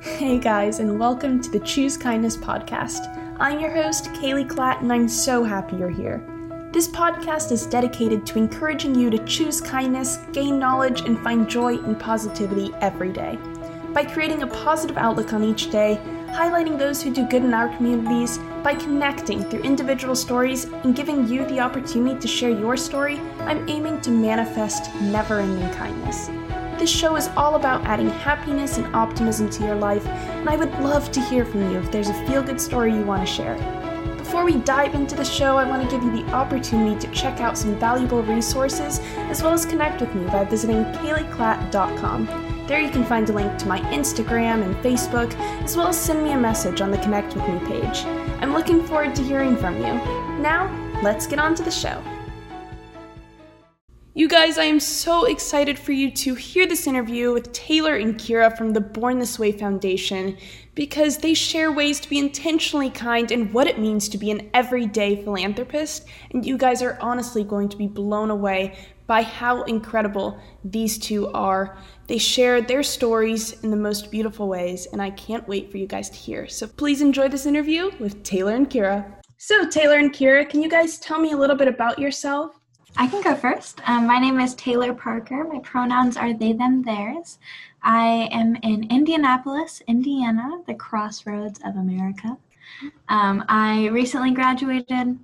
Hey 0.00 0.38
guys, 0.38 0.78
and 0.78 0.96
welcome 0.96 1.40
to 1.40 1.50
the 1.50 1.58
Choose 1.58 1.96
Kindness 1.96 2.36
podcast. 2.36 3.34
I'm 3.40 3.58
your 3.58 3.74
host, 3.74 4.04
Kaylee 4.12 4.46
Klatt, 4.46 4.80
and 4.80 4.92
I'm 4.92 5.08
so 5.08 5.42
happy 5.42 5.74
you're 5.74 5.88
here. 5.90 6.22
This 6.72 6.86
podcast 6.86 7.50
is 7.50 7.66
dedicated 7.66 8.24
to 8.26 8.38
encouraging 8.38 8.94
you 8.94 9.10
to 9.10 9.18
choose 9.24 9.60
kindness, 9.60 10.18
gain 10.30 10.56
knowledge, 10.56 11.00
and 11.00 11.18
find 11.18 11.50
joy 11.50 11.78
and 11.78 11.98
positivity 11.98 12.72
every 12.80 13.12
day. 13.12 13.40
By 13.92 14.04
creating 14.04 14.42
a 14.42 14.46
positive 14.46 14.96
outlook 14.96 15.32
on 15.32 15.42
each 15.42 15.68
day, 15.72 16.00
highlighting 16.28 16.78
those 16.78 17.02
who 17.02 17.12
do 17.12 17.26
good 17.26 17.42
in 17.42 17.52
our 17.52 17.74
communities, 17.76 18.38
by 18.62 18.76
connecting 18.76 19.42
through 19.42 19.62
individual 19.62 20.14
stories, 20.14 20.66
and 20.84 20.94
giving 20.94 21.26
you 21.26 21.44
the 21.46 21.58
opportunity 21.58 22.20
to 22.20 22.28
share 22.28 22.50
your 22.50 22.76
story, 22.76 23.18
I'm 23.40 23.68
aiming 23.68 24.00
to 24.02 24.12
manifest 24.12 24.94
never 25.00 25.40
ending 25.40 25.68
kindness. 25.74 26.30
This 26.78 26.90
show 26.90 27.16
is 27.16 27.28
all 27.36 27.56
about 27.56 27.84
adding 27.86 28.08
happiness 28.08 28.78
and 28.78 28.94
optimism 28.94 29.50
to 29.50 29.64
your 29.64 29.74
life, 29.74 30.06
and 30.06 30.48
I 30.48 30.54
would 30.54 30.72
love 30.78 31.10
to 31.10 31.20
hear 31.20 31.44
from 31.44 31.72
you 31.72 31.78
if 31.78 31.90
there's 31.90 32.08
a 32.08 32.26
feel 32.26 32.40
good 32.40 32.60
story 32.60 32.94
you 32.94 33.02
want 33.02 33.26
to 33.26 33.32
share. 33.32 33.56
Before 34.16 34.44
we 34.44 34.58
dive 34.58 34.94
into 34.94 35.16
the 35.16 35.24
show, 35.24 35.56
I 35.56 35.68
want 35.68 35.82
to 35.82 35.90
give 35.90 36.04
you 36.04 36.12
the 36.12 36.30
opportunity 36.32 36.96
to 37.04 37.12
check 37.12 37.40
out 37.40 37.58
some 37.58 37.76
valuable 37.80 38.22
resources 38.22 39.00
as 39.30 39.42
well 39.42 39.52
as 39.52 39.66
connect 39.66 40.00
with 40.00 40.14
me 40.14 40.24
by 40.26 40.44
visiting 40.44 40.84
kayleeclatt.com. 40.84 42.64
There 42.68 42.80
you 42.80 42.90
can 42.90 43.04
find 43.04 43.28
a 43.28 43.32
link 43.32 43.58
to 43.58 43.66
my 43.66 43.80
Instagram 43.92 44.62
and 44.62 44.76
Facebook, 44.76 45.34
as 45.64 45.76
well 45.76 45.88
as 45.88 46.00
send 46.00 46.22
me 46.22 46.30
a 46.30 46.38
message 46.38 46.80
on 46.80 46.92
the 46.92 46.98
Connect 46.98 47.34
With 47.34 47.48
Me 47.48 47.58
page. 47.66 48.04
I'm 48.40 48.52
looking 48.52 48.86
forward 48.86 49.16
to 49.16 49.22
hearing 49.24 49.56
from 49.56 49.78
you. 49.78 49.94
Now, 50.40 50.70
let's 51.02 51.26
get 51.26 51.40
on 51.40 51.56
to 51.56 51.64
the 51.64 51.72
show. 51.72 52.00
You 54.18 54.26
guys, 54.26 54.58
I 54.58 54.64
am 54.64 54.80
so 54.80 55.26
excited 55.26 55.78
for 55.78 55.92
you 55.92 56.10
to 56.10 56.34
hear 56.34 56.66
this 56.66 56.88
interview 56.88 57.32
with 57.32 57.52
Taylor 57.52 57.94
and 57.94 58.16
Kirah 58.16 58.58
from 58.58 58.72
the 58.72 58.80
Born 58.80 59.20
This 59.20 59.38
Way 59.38 59.52
Foundation 59.52 60.36
because 60.74 61.18
they 61.18 61.34
share 61.34 61.70
ways 61.70 62.00
to 62.00 62.08
be 62.08 62.18
intentionally 62.18 62.90
kind 62.90 63.30
and 63.30 63.54
what 63.54 63.68
it 63.68 63.78
means 63.78 64.08
to 64.08 64.18
be 64.18 64.32
an 64.32 64.50
everyday 64.54 65.22
philanthropist. 65.22 66.08
And 66.32 66.44
you 66.44 66.58
guys 66.58 66.82
are 66.82 66.98
honestly 67.00 67.44
going 67.44 67.68
to 67.68 67.76
be 67.76 67.86
blown 67.86 68.30
away 68.30 68.76
by 69.06 69.22
how 69.22 69.62
incredible 69.62 70.36
these 70.64 70.98
two 70.98 71.28
are. 71.28 71.78
They 72.08 72.18
share 72.18 72.60
their 72.60 72.82
stories 72.82 73.62
in 73.62 73.70
the 73.70 73.76
most 73.76 74.10
beautiful 74.10 74.48
ways, 74.48 74.88
and 74.92 75.00
I 75.00 75.10
can't 75.10 75.46
wait 75.46 75.70
for 75.70 75.76
you 75.76 75.86
guys 75.86 76.10
to 76.10 76.16
hear. 76.16 76.48
So 76.48 76.66
please 76.66 77.02
enjoy 77.02 77.28
this 77.28 77.46
interview 77.46 77.92
with 78.00 78.24
Taylor 78.24 78.56
and 78.56 78.68
Kirah. 78.68 79.14
So, 79.36 79.68
Taylor 79.68 79.98
and 79.98 80.12
Kirah, 80.12 80.50
can 80.50 80.60
you 80.60 80.68
guys 80.68 80.98
tell 80.98 81.20
me 81.20 81.30
a 81.30 81.36
little 81.36 81.54
bit 81.54 81.68
about 81.68 82.00
yourself? 82.00 82.58
I 82.96 83.06
can 83.06 83.22
go 83.22 83.34
first. 83.34 83.80
Um, 83.88 84.06
my 84.06 84.18
name 84.18 84.40
is 84.40 84.54
Taylor 84.54 84.94
Parker. 84.94 85.44
My 85.44 85.60
pronouns 85.60 86.16
are 86.16 86.32
they, 86.32 86.52
them, 86.52 86.82
theirs. 86.82 87.38
I 87.82 88.28
am 88.32 88.56
in 88.56 88.90
Indianapolis, 88.90 89.82
Indiana, 89.86 90.62
the 90.66 90.74
crossroads 90.74 91.60
of 91.64 91.76
America. 91.76 92.36
Um, 93.08 93.44
I 93.48 93.88
recently 93.88 94.32
graduated 94.32 95.18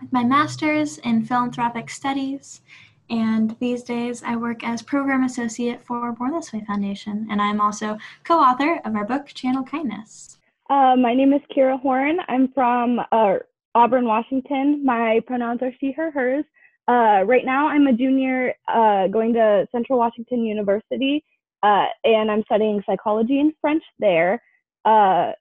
with 0.00 0.12
my 0.12 0.24
master's 0.24 0.98
in 0.98 1.24
philanthropic 1.24 1.88
studies, 1.88 2.62
and 3.08 3.56
these 3.60 3.82
days 3.82 4.22
I 4.24 4.36
work 4.36 4.64
as 4.64 4.82
program 4.82 5.24
associate 5.24 5.80
for 5.80 6.12
Born 6.12 6.32
This 6.32 6.52
Way 6.52 6.64
Foundation, 6.66 7.28
and 7.30 7.40
I'm 7.40 7.60
also 7.60 7.96
co 8.24 8.38
author 8.38 8.80
of 8.84 8.94
our 8.96 9.04
book, 9.04 9.26
Channel 9.28 9.64
Kindness. 9.64 10.38
Uh, 10.68 10.96
my 10.96 11.14
name 11.14 11.32
is 11.32 11.42
Kirah 11.54 11.80
Horne. 11.80 12.18
I'm 12.28 12.48
from 12.48 13.00
uh, 13.12 13.36
Auburn, 13.74 14.04
Washington. 14.04 14.84
My 14.84 15.20
pronouns 15.26 15.62
are 15.62 15.72
she, 15.80 15.92
her, 15.92 16.10
hers. 16.10 16.44
Uh, 16.86 17.22
right 17.24 17.44
now, 17.44 17.68
I'm 17.68 17.86
a 17.86 17.92
junior 17.92 18.54
uh, 18.68 19.08
going 19.08 19.32
to 19.34 19.66
Central 19.72 19.98
Washington 19.98 20.44
University, 20.44 21.24
uh, 21.62 21.86
and 22.04 22.30
I'm 22.30 22.42
studying 22.44 22.82
psychology 22.84 23.40
and 23.40 23.52
French 23.60 23.82
there. 23.98 24.42
Uh, 24.84 25.32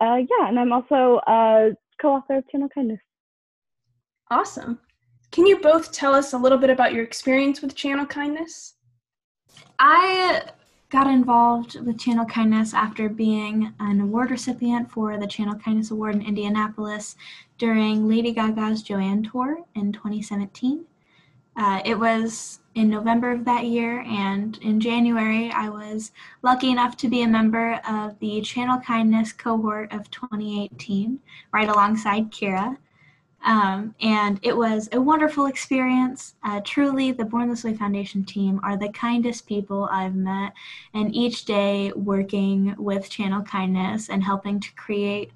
uh, 0.00 0.16
yeah, 0.16 0.48
and 0.48 0.58
I'm 0.58 0.72
also 0.72 1.20
a 1.26 1.70
co-author 2.00 2.38
of 2.38 2.48
Channel 2.50 2.68
Kindness. 2.74 3.00
Awesome. 4.30 4.80
Can 5.30 5.46
you 5.46 5.58
both 5.60 5.92
tell 5.92 6.14
us 6.14 6.32
a 6.32 6.38
little 6.38 6.58
bit 6.58 6.70
about 6.70 6.92
your 6.92 7.04
experience 7.04 7.60
with 7.62 7.74
Channel 7.74 8.06
Kindness? 8.06 8.74
I 9.78 10.42
got 10.90 11.06
involved 11.06 11.78
with 11.80 11.98
Channel 11.98 12.24
Kindness 12.24 12.74
after 12.74 13.08
being 13.08 13.72
an 13.78 14.00
award 14.00 14.30
recipient 14.30 14.90
for 14.90 15.18
the 15.18 15.26
Channel 15.26 15.56
Kindness 15.56 15.90
Award 15.90 16.14
in 16.14 16.22
Indianapolis 16.22 17.14
during 17.58 18.08
Lady 18.08 18.32
Gaga's 18.32 18.82
Joanne 18.82 19.22
tour 19.22 19.58
in 19.74 19.92
2017. 19.92 20.84
Uh, 21.56 21.82
it 21.84 21.98
was 21.98 22.60
in 22.76 22.88
November 22.88 23.32
of 23.32 23.44
that 23.44 23.64
year, 23.64 24.02
and 24.02 24.58
in 24.58 24.78
January, 24.78 25.50
I 25.50 25.68
was 25.68 26.12
lucky 26.42 26.70
enough 26.70 26.96
to 26.98 27.08
be 27.08 27.22
a 27.22 27.28
member 27.28 27.80
of 27.88 28.16
the 28.20 28.40
Channel 28.42 28.78
Kindness 28.78 29.32
cohort 29.32 29.92
of 29.92 30.08
2018, 30.12 31.18
right 31.52 31.68
alongside 31.68 32.30
Kirah. 32.30 32.76
Um, 33.44 33.94
and 34.00 34.38
it 34.42 34.56
was 34.56 34.88
a 34.92 35.00
wonderful 35.00 35.46
experience. 35.46 36.34
Uh, 36.44 36.60
truly, 36.64 37.10
the 37.10 37.24
Born 37.24 37.48
This 37.48 37.64
Way 37.64 37.74
Foundation 37.74 38.24
team 38.24 38.60
are 38.62 38.76
the 38.76 38.90
kindest 38.90 39.46
people 39.46 39.88
I've 39.90 40.14
met, 40.14 40.52
and 40.94 41.14
each 41.14 41.44
day 41.44 41.92
working 41.96 42.76
with 42.78 43.10
Channel 43.10 43.42
Kindness 43.42 44.10
and 44.10 44.22
helping 44.22 44.60
to 44.60 44.74
create 44.74 45.32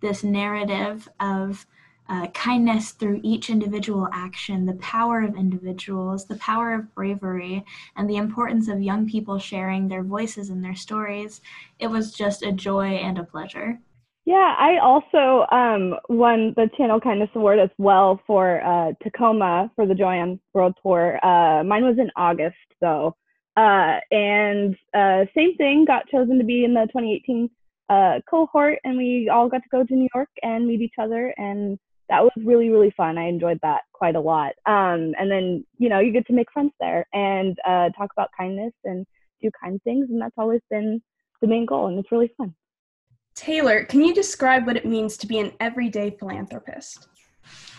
this 0.00 0.24
narrative 0.24 1.08
of 1.20 1.66
uh, 2.10 2.26
kindness 2.28 2.90
through 2.90 3.20
each 3.22 3.50
individual 3.50 4.08
action, 4.12 4.66
the 4.66 4.74
power 4.74 5.22
of 5.22 5.36
individuals, 5.36 6.26
the 6.26 6.36
power 6.36 6.74
of 6.74 6.92
bravery, 6.94 7.64
and 7.96 8.10
the 8.10 8.16
importance 8.16 8.66
of 8.66 8.82
young 8.82 9.08
people 9.08 9.38
sharing 9.38 9.86
their 9.86 10.02
voices 10.02 10.50
and 10.50 10.62
their 10.62 10.74
stories. 10.74 11.40
It 11.78 11.86
was 11.86 12.12
just 12.12 12.42
a 12.42 12.50
joy 12.50 12.96
and 12.96 13.16
a 13.16 13.24
pleasure. 13.24 13.78
Yeah, 14.26 14.54
I 14.58 14.78
also 14.78 15.46
um, 15.52 15.94
won 16.08 16.52
the 16.56 16.68
Channel 16.76 17.00
Kindness 17.00 17.30
Award 17.34 17.58
as 17.58 17.70
well 17.78 18.20
for 18.26 18.60
uh, 18.62 18.92
Tacoma 19.02 19.70
for 19.76 19.86
the 19.86 19.94
Joanne 19.94 20.40
World 20.52 20.74
Tour. 20.82 21.24
Uh, 21.24 21.62
mine 21.64 21.84
was 21.84 21.98
in 21.98 22.10
August, 22.16 22.56
though. 22.80 23.16
Uh, 23.56 23.98
and 24.10 24.76
uh, 24.94 25.24
same 25.34 25.56
thing, 25.56 25.84
got 25.84 26.08
chosen 26.08 26.38
to 26.38 26.44
be 26.44 26.64
in 26.64 26.74
the 26.74 26.86
2018 26.92 27.50
uh, 27.90 28.20
cohort, 28.28 28.78
and 28.84 28.96
we 28.96 29.28
all 29.28 29.48
got 29.48 29.62
to 29.62 29.68
go 29.70 29.84
to 29.84 29.94
New 29.94 30.08
York 30.14 30.30
and 30.42 30.66
meet 30.66 30.80
each 30.80 30.94
other 30.98 31.34
and 31.36 31.78
that 32.10 32.24
was 32.24 32.32
really 32.44 32.68
really 32.68 32.92
fun. 32.96 33.16
I 33.16 33.28
enjoyed 33.28 33.60
that 33.62 33.82
quite 33.92 34.16
a 34.16 34.20
lot. 34.20 34.52
Um, 34.66 35.14
and 35.18 35.30
then 35.30 35.64
you 35.78 35.88
know 35.88 36.00
you 36.00 36.12
get 36.12 36.26
to 36.26 36.32
make 36.32 36.52
friends 36.52 36.72
there 36.80 37.06
and 37.14 37.56
uh, 37.66 37.88
talk 37.90 38.10
about 38.12 38.30
kindness 38.36 38.74
and 38.84 39.06
do 39.40 39.50
kind 39.62 39.80
things 39.84 40.08
and 40.10 40.20
that's 40.20 40.34
always 40.36 40.60
been 40.70 41.00
the 41.40 41.46
main 41.46 41.64
goal 41.64 41.86
and 41.86 41.98
it's 41.98 42.12
really 42.12 42.32
fun. 42.36 42.54
Taylor 43.34 43.84
can 43.84 44.02
you 44.02 44.12
describe 44.12 44.66
what 44.66 44.76
it 44.76 44.84
means 44.84 45.16
to 45.18 45.26
be 45.26 45.38
an 45.38 45.52
everyday 45.60 46.10
philanthropist 46.10 47.08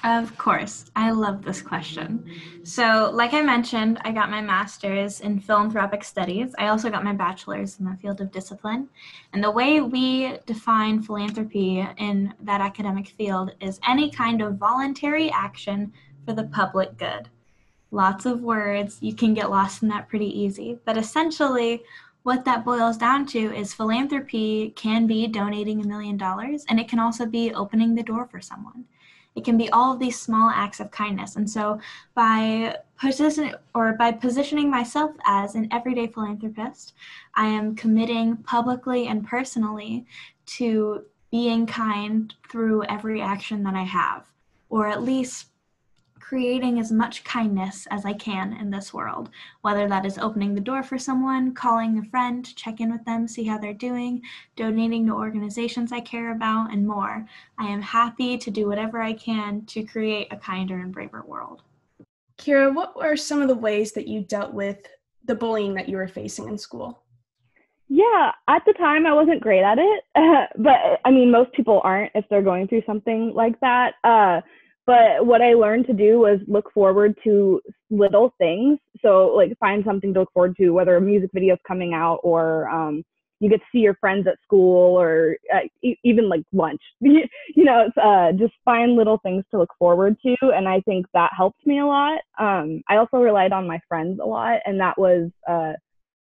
of 0.03 0.38
course. 0.38 0.85
I 0.95 1.12
love 1.12 1.44
this 1.44 1.62
question. 1.62 2.29
So, 2.63 3.12
like 3.13 3.34
I 3.34 3.41
mentioned, 3.41 4.00
I 4.01 4.12
got 4.12 4.31
my 4.31 4.41
master's 4.41 5.22
in 5.22 5.39
philanthropic 5.39 6.03
studies. 6.03 6.53
I 6.57 6.67
also 6.67 6.89
got 6.89 7.03
my 7.03 7.13
bachelor's 7.13 7.79
in 7.79 7.85
the 7.85 7.97
field 8.01 8.22
of 8.22 8.31
discipline. 8.31 8.90
And 9.34 9.44
the 9.44 9.51
way 9.51 9.81
we 9.81 10.38
define 10.45 11.01
philanthropy 11.01 11.88
in 11.97 12.34
that 12.41 12.61
academic 12.61 13.09
field 13.09 13.53
is 13.61 13.79
any 13.88 14.09
kind 14.09 14.41
of 14.41 14.57
voluntary 14.57 15.29
action 15.31 15.94
for 16.25 16.34
the 16.34 16.45
public 16.45 16.97
good. 16.97 17.29
Lots 17.91 18.25
of 18.25 18.41
words, 18.41 18.97
you 19.01 19.13
can 19.13 19.34
get 19.34 19.51
lost 19.51 19.84
in 19.84 19.90
that 19.90 20.09
pretty 20.09 20.40
easy. 20.40 20.79
But 20.85 20.97
essentially, 20.97 21.84
what 22.23 22.45
that 22.45 22.63
boils 22.63 22.97
down 22.97 23.25
to 23.28 23.40
is 23.56 23.73
philanthropy 23.73 24.72
can 24.75 25.07
be 25.07 25.28
donating 25.28 25.81
a 25.81 25.88
million 25.88 26.17
dollars, 26.17 26.66
and 26.69 26.79
it 26.79 26.88
can 26.88 27.00
also 27.00 27.25
be 27.25 27.53
opening 27.53 27.95
the 27.95 28.03
door 28.03 28.28
for 28.31 28.40
someone. 28.40 28.85
It 29.36 29.46
can 29.46 29.58
be 29.58 29.69
all 29.69 29.94
of 29.94 30.00
these 30.00 30.19
small 30.19 30.50
acts 30.50 30.80
of 30.80 30.92
kindness. 30.92 31.36
And 31.36 31.50
so 31.50 31.80
by 32.14 32.78
position 33.00 33.56
or 33.74 33.94
by 33.94 34.12
positioning 34.12 34.69
myself 34.69 35.12
as 35.25 35.56
an 35.56 35.68
everyday 35.72 36.08
philanthropist, 36.08 36.94
I 37.36 37.47
am 37.47 37.76
committing 37.76 38.38
publicly 38.38 39.08
and 39.08 39.26
personally 39.26 40.05
to 40.58 41.05
being 41.32 41.66
kind 41.66 42.34
through 42.50 42.84
every 42.84 43.22
action 43.22 43.64
that 43.64 43.73
I 43.73 43.84
have, 43.84 44.26
or 44.70 44.88
at 44.88 45.03
least 45.03 45.51
creating 46.31 46.79
as 46.79 46.93
much 46.93 47.25
kindness 47.25 47.85
as 47.91 48.05
I 48.05 48.13
can 48.13 48.53
in 48.53 48.72
this 48.72 48.93
world, 48.93 49.29
whether 49.63 49.85
that 49.89 50.05
is 50.05 50.17
opening 50.17 50.55
the 50.55 50.61
door 50.61 50.81
for 50.81 50.97
someone, 50.97 51.53
calling 51.53 51.97
a 51.97 52.05
friend, 52.05 52.45
to 52.45 52.55
check 52.55 52.79
in 52.79 52.89
with 52.89 53.03
them, 53.03 53.28
see 53.28 53.43
how 53.43 53.57
they're 53.57 53.73
doing, 53.73 54.22
donating 54.55 55.05
to 55.07 55.11
organizations 55.11 55.91
I 55.91 55.99
care 55.99 56.31
about, 56.31 56.72
and 56.72 56.87
more. 56.87 57.28
I 57.59 57.67
am 57.67 57.81
happy 57.81 58.37
to 58.37 58.49
do 58.49 58.66
whatever 58.66 59.01
I 59.01 59.11
can 59.11 59.66
to 59.66 59.83
create 59.83 60.29
a 60.31 60.37
kinder 60.37 60.79
and 60.79 60.93
braver 60.93 61.22
world. 61.28 61.63
Kirah, 62.37 62.73
what 62.73 62.95
were 62.95 63.17
some 63.17 63.41
of 63.41 63.49
the 63.49 63.55
ways 63.55 63.91
that 63.91 64.07
you 64.07 64.22
dealt 64.22 64.53
with 64.53 64.78
the 65.25 65.35
bullying 65.35 65.73
that 65.73 65.89
you 65.89 65.97
were 65.97 66.07
facing 66.07 66.47
in 66.47 66.57
school? 66.57 67.03
Yeah, 67.89 68.31
at 68.47 68.63
the 68.66 68.72
time 68.72 69.05
I 69.05 69.11
wasn't 69.11 69.41
great 69.41 69.63
at 69.63 69.79
it, 69.79 70.03
but 70.59 71.01
I 71.03 71.11
mean, 71.11 71.29
most 71.29 71.51
people 71.51 71.81
aren't 71.83 72.13
if 72.16 72.23
they're 72.29 72.41
going 72.41 72.69
through 72.69 72.83
something 72.85 73.33
like 73.35 73.59
that. 73.59 73.95
Uh, 74.05 74.39
but 74.85 75.25
what 75.25 75.41
I 75.41 75.53
learned 75.53 75.87
to 75.87 75.93
do 75.93 76.19
was 76.19 76.39
look 76.47 76.72
forward 76.73 77.16
to 77.23 77.61
little 77.89 78.33
things. 78.37 78.79
So 79.01 79.33
like 79.35 79.57
find 79.59 79.83
something 79.85 80.13
to 80.13 80.22
look 80.22 80.33
forward 80.33 80.55
to, 80.57 80.72
whether 80.72 80.95
a 80.95 81.01
music 81.01 81.29
video 81.33 81.53
is 81.53 81.59
coming 81.67 81.93
out 81.93 82.19
or 82.23 82.69
um, 82.69 83.03
you 83.39 83.49
get 83.49 83.57
to 83.57 83.66
see 83.72 83.79
your 83.79 83.95
friends 83.95 84.28
at 84.28 84.37
school 84.43 84.99
or 84.99 85.35
uh, 85.53 85.61
e- 85.83 85.97
even 86.03 86.29
like 86.29 86.43
lunch. 86.53 86.81
you 86.99 87.25
know, 87.55 87.89
uh, 88.01 88.31
just 88.33 88.53
find 88.63 88.95
little 88.95 89.19
things 89.23 89.43
to 89.51 89.57
look 89.57 89.72
forward 89.79 90.16
to, 90.23 90.35
and 90.43 90.67
I 90.67 90.79
think 90.81 91.07
that 91.13 91.31
helped 91.35 91.66
me 91.66 91.79
a 91.79 91.85
lot. 91.85 92.22
Um, 92.39 92.83
I 92.87 92.97
also 92.97 93.17
relied 93.17 93.51
on 93.51 93.67
my 93.67 93.79
friends 93.87 94.19
a 94.22 94.28
lot, 94.28 94.59
and 94.66 94.79
that 94.79 94.97
was 94.97 95.31
uh, 95.49 95.73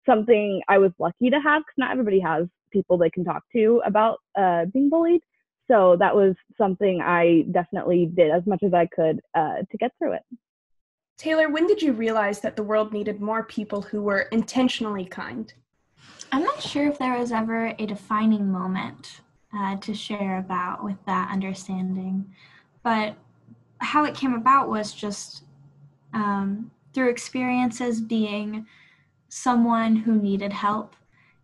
something 0.05 0.61
I 0.69 0.79
was 0.79 0.93
lucky 0.99 1.31
to 1.31 1.41
have 1.41 1.63
because 1.63 1.75
not 1.79 1.93
everybody 1.93 2.21
has 2.21 2.47
people 2.71 2.99
they 2.99 3.11
can 3.11 3.25
talk 3.25 3.43
to 3.55 3.81
about 3.87 4.19
uh, 4.39 4.67
being 4.67 4.91
bullied. 4.91 5.23
So 5.69 5.97
that 5.99 6.15
was 6.15 6.35
something 6.57 7.01
I 7.01 7.45
definitely 7.51 8.07
did 8.07 8.31
as 8.31 8.47
much 8.47 8.63
as 8.63 8.73
I 8.73 8.87
could 8.87 9.21
uh, 9.35 9.63
to 9.71 9.77
get 9.79 9.93
through 9.99 10.13
it. 10.13 10.23
Taylor, 11.19 11.49
when 11.49 11.67
did 11.67 11.81
you 11.81 11.93
realize 11.93 12.41
that 12.41 12.57
the 12.57 12.63
world 12.63 12.93
needed 12.93 13.21
more 13.21 13.43
people 13.45 13.83
who 13.83 14.03
were 14.03 14.23
intentionally 14.33 15.07
kind? 15.07 15.53
I'm 16.31 16.43
not 16.43 16.63
sure 16.63 16.87
if 16.87 16.99
there 16.99 17.19
was 17.19 17.33
ever 17.33 17.73
a 17.79 17.87
defining 17.87 18.51
moment 18.51 19.21
uh, 19.55 19.77
to 19.77 19.95
share 19.95 20.39
about 20.39 20.85
with 20.85 20.97
that 21.07 21.31
understanding, 21.33 22.33
but 22.83 23.17
how 23.79 24.05
it 24.05 24.15
came 24.15 24.35
about 24.35 24.69
was 24.69 24.93
just 24.93 25.45
um, 26.13 26.71
through 26.93 27.11
experiences 27.11 28.01
being 28.01 28.67
someone 29.29 29.97
who 29.97 30.21
needed 30.21 30.53
help 30.53 30.97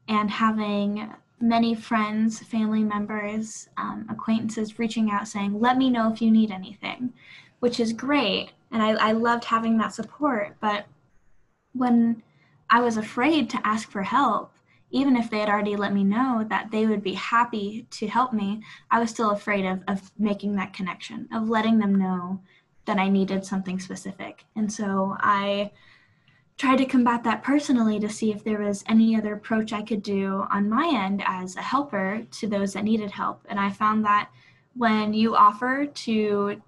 and 0.09 0.31
having 0.31 1.13
many 1.43 1.75
friends, 1.75 2.39
family 2.39 2.85
members, 2.85 3.69
um, 3.77 4.07
acquaintances 4.09 4.79
reaching 4.79 5.11
out 5.11 5.29
saying, 5.29 5.59
Let 5.61 5.77
me 5.77 5.91
know 5.91 6.11
if 6.11 6.23
you 6.23 6.31
need 6.31 6.51
anything, 6.51 7.13
which 7.61 7.81
is 7.81 7.93
great. 7.93 8.53
And 8.71 8.83
I, 8.83 8.93
I 8.93 9.13
loved 9.13 9.45
having 9.45 9.77
that 9.79 9.93
support. 9.93 10.57
But 10.61 10.87
when 11.75 12.23
I 12.71 12.81
was 12.81 12.97
afraid 12.97 13.51
to 13.51 13.67
ask 13.67 13.91
for 13.91 14.03
help, 14.03 14.53
even 14.91 15.17
if 15.17 15.31
they 15.31 15.41
had 15.41 15.49
already 15.49 15.75
let 15.75 15.93
me 15.93 16.05
know 16.05 16.47
that 16.49 16.71
they 16.71 16.87
would 16.87 17.03
be 17.03 17.15
happy 17.15 17.87
to 17.91 18.07
help 18.07 18.33
me, 18.33 18.63
I 18.91 19.01
was 19.01 19.11
still 19.11 19.31
afraid 19.31 19.65
of, 19.65 19.83
of 19.89 20.13
making 20.19 20.55
that 20.57 20.73
connection, 20.73 21.29
of 21.33 21.49
letting 21.49 21.79
them 21.79 21.95
know 21.95 22.41
that 22.85 22.99
I 22.99 23.09
needed 23.09 23.45
something 23.45 23.81
specific. 23.81 24.45
And 24.55 24.73
so 24.73 25.17
I 25.19 25.73
tried 26.59 26.77
to 26.77 26.85
combat 26.85 27.25
that 27.25 27.43
personally 27.43 27.99
to 27.99 28.09
see 28.09 28.31
if 28.31 28.45
there 28.45 28.61
was 28.61 28.85
any 28.89 29.17
other 29.17 29.35
approach 29.35 29.73
I 29.73 29.83
could 29.83 30.03
do 30.03 30.45
on 30.51 30.69
my 30.69 30.91
end 30.95 31.23
as 31.27 31.57
a 31.57 31.63
helper 31.63 32.25
to 32.31 32.47
those 32.47 32.75
that 32.75 32.85
needed 32.85 33.11
help. 33.11 33.45
And 33.49 33.59
I 33.59 33.71
found 33.71 34.05
that 34.05 34.31
when 34.77 35.13
you 35.13 35.35
offer 35.35 35.87
to 35.87 36.63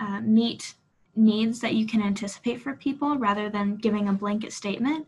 uh, 0.00 0.20
meet 0.20 0.74
needs 1.14 1.60
that 1.60 1.74
you 1.74 1.84
can 1.84 2.00
anticipate 2.00 2.62
for 2.62 2.74
people 2.74 3.18
rather 3.18 3.50
than 3.50 3.76
giving 3.76 4.08
a 4.08 4.12
blanket 4.12 4.52
statement, 4.52 5.06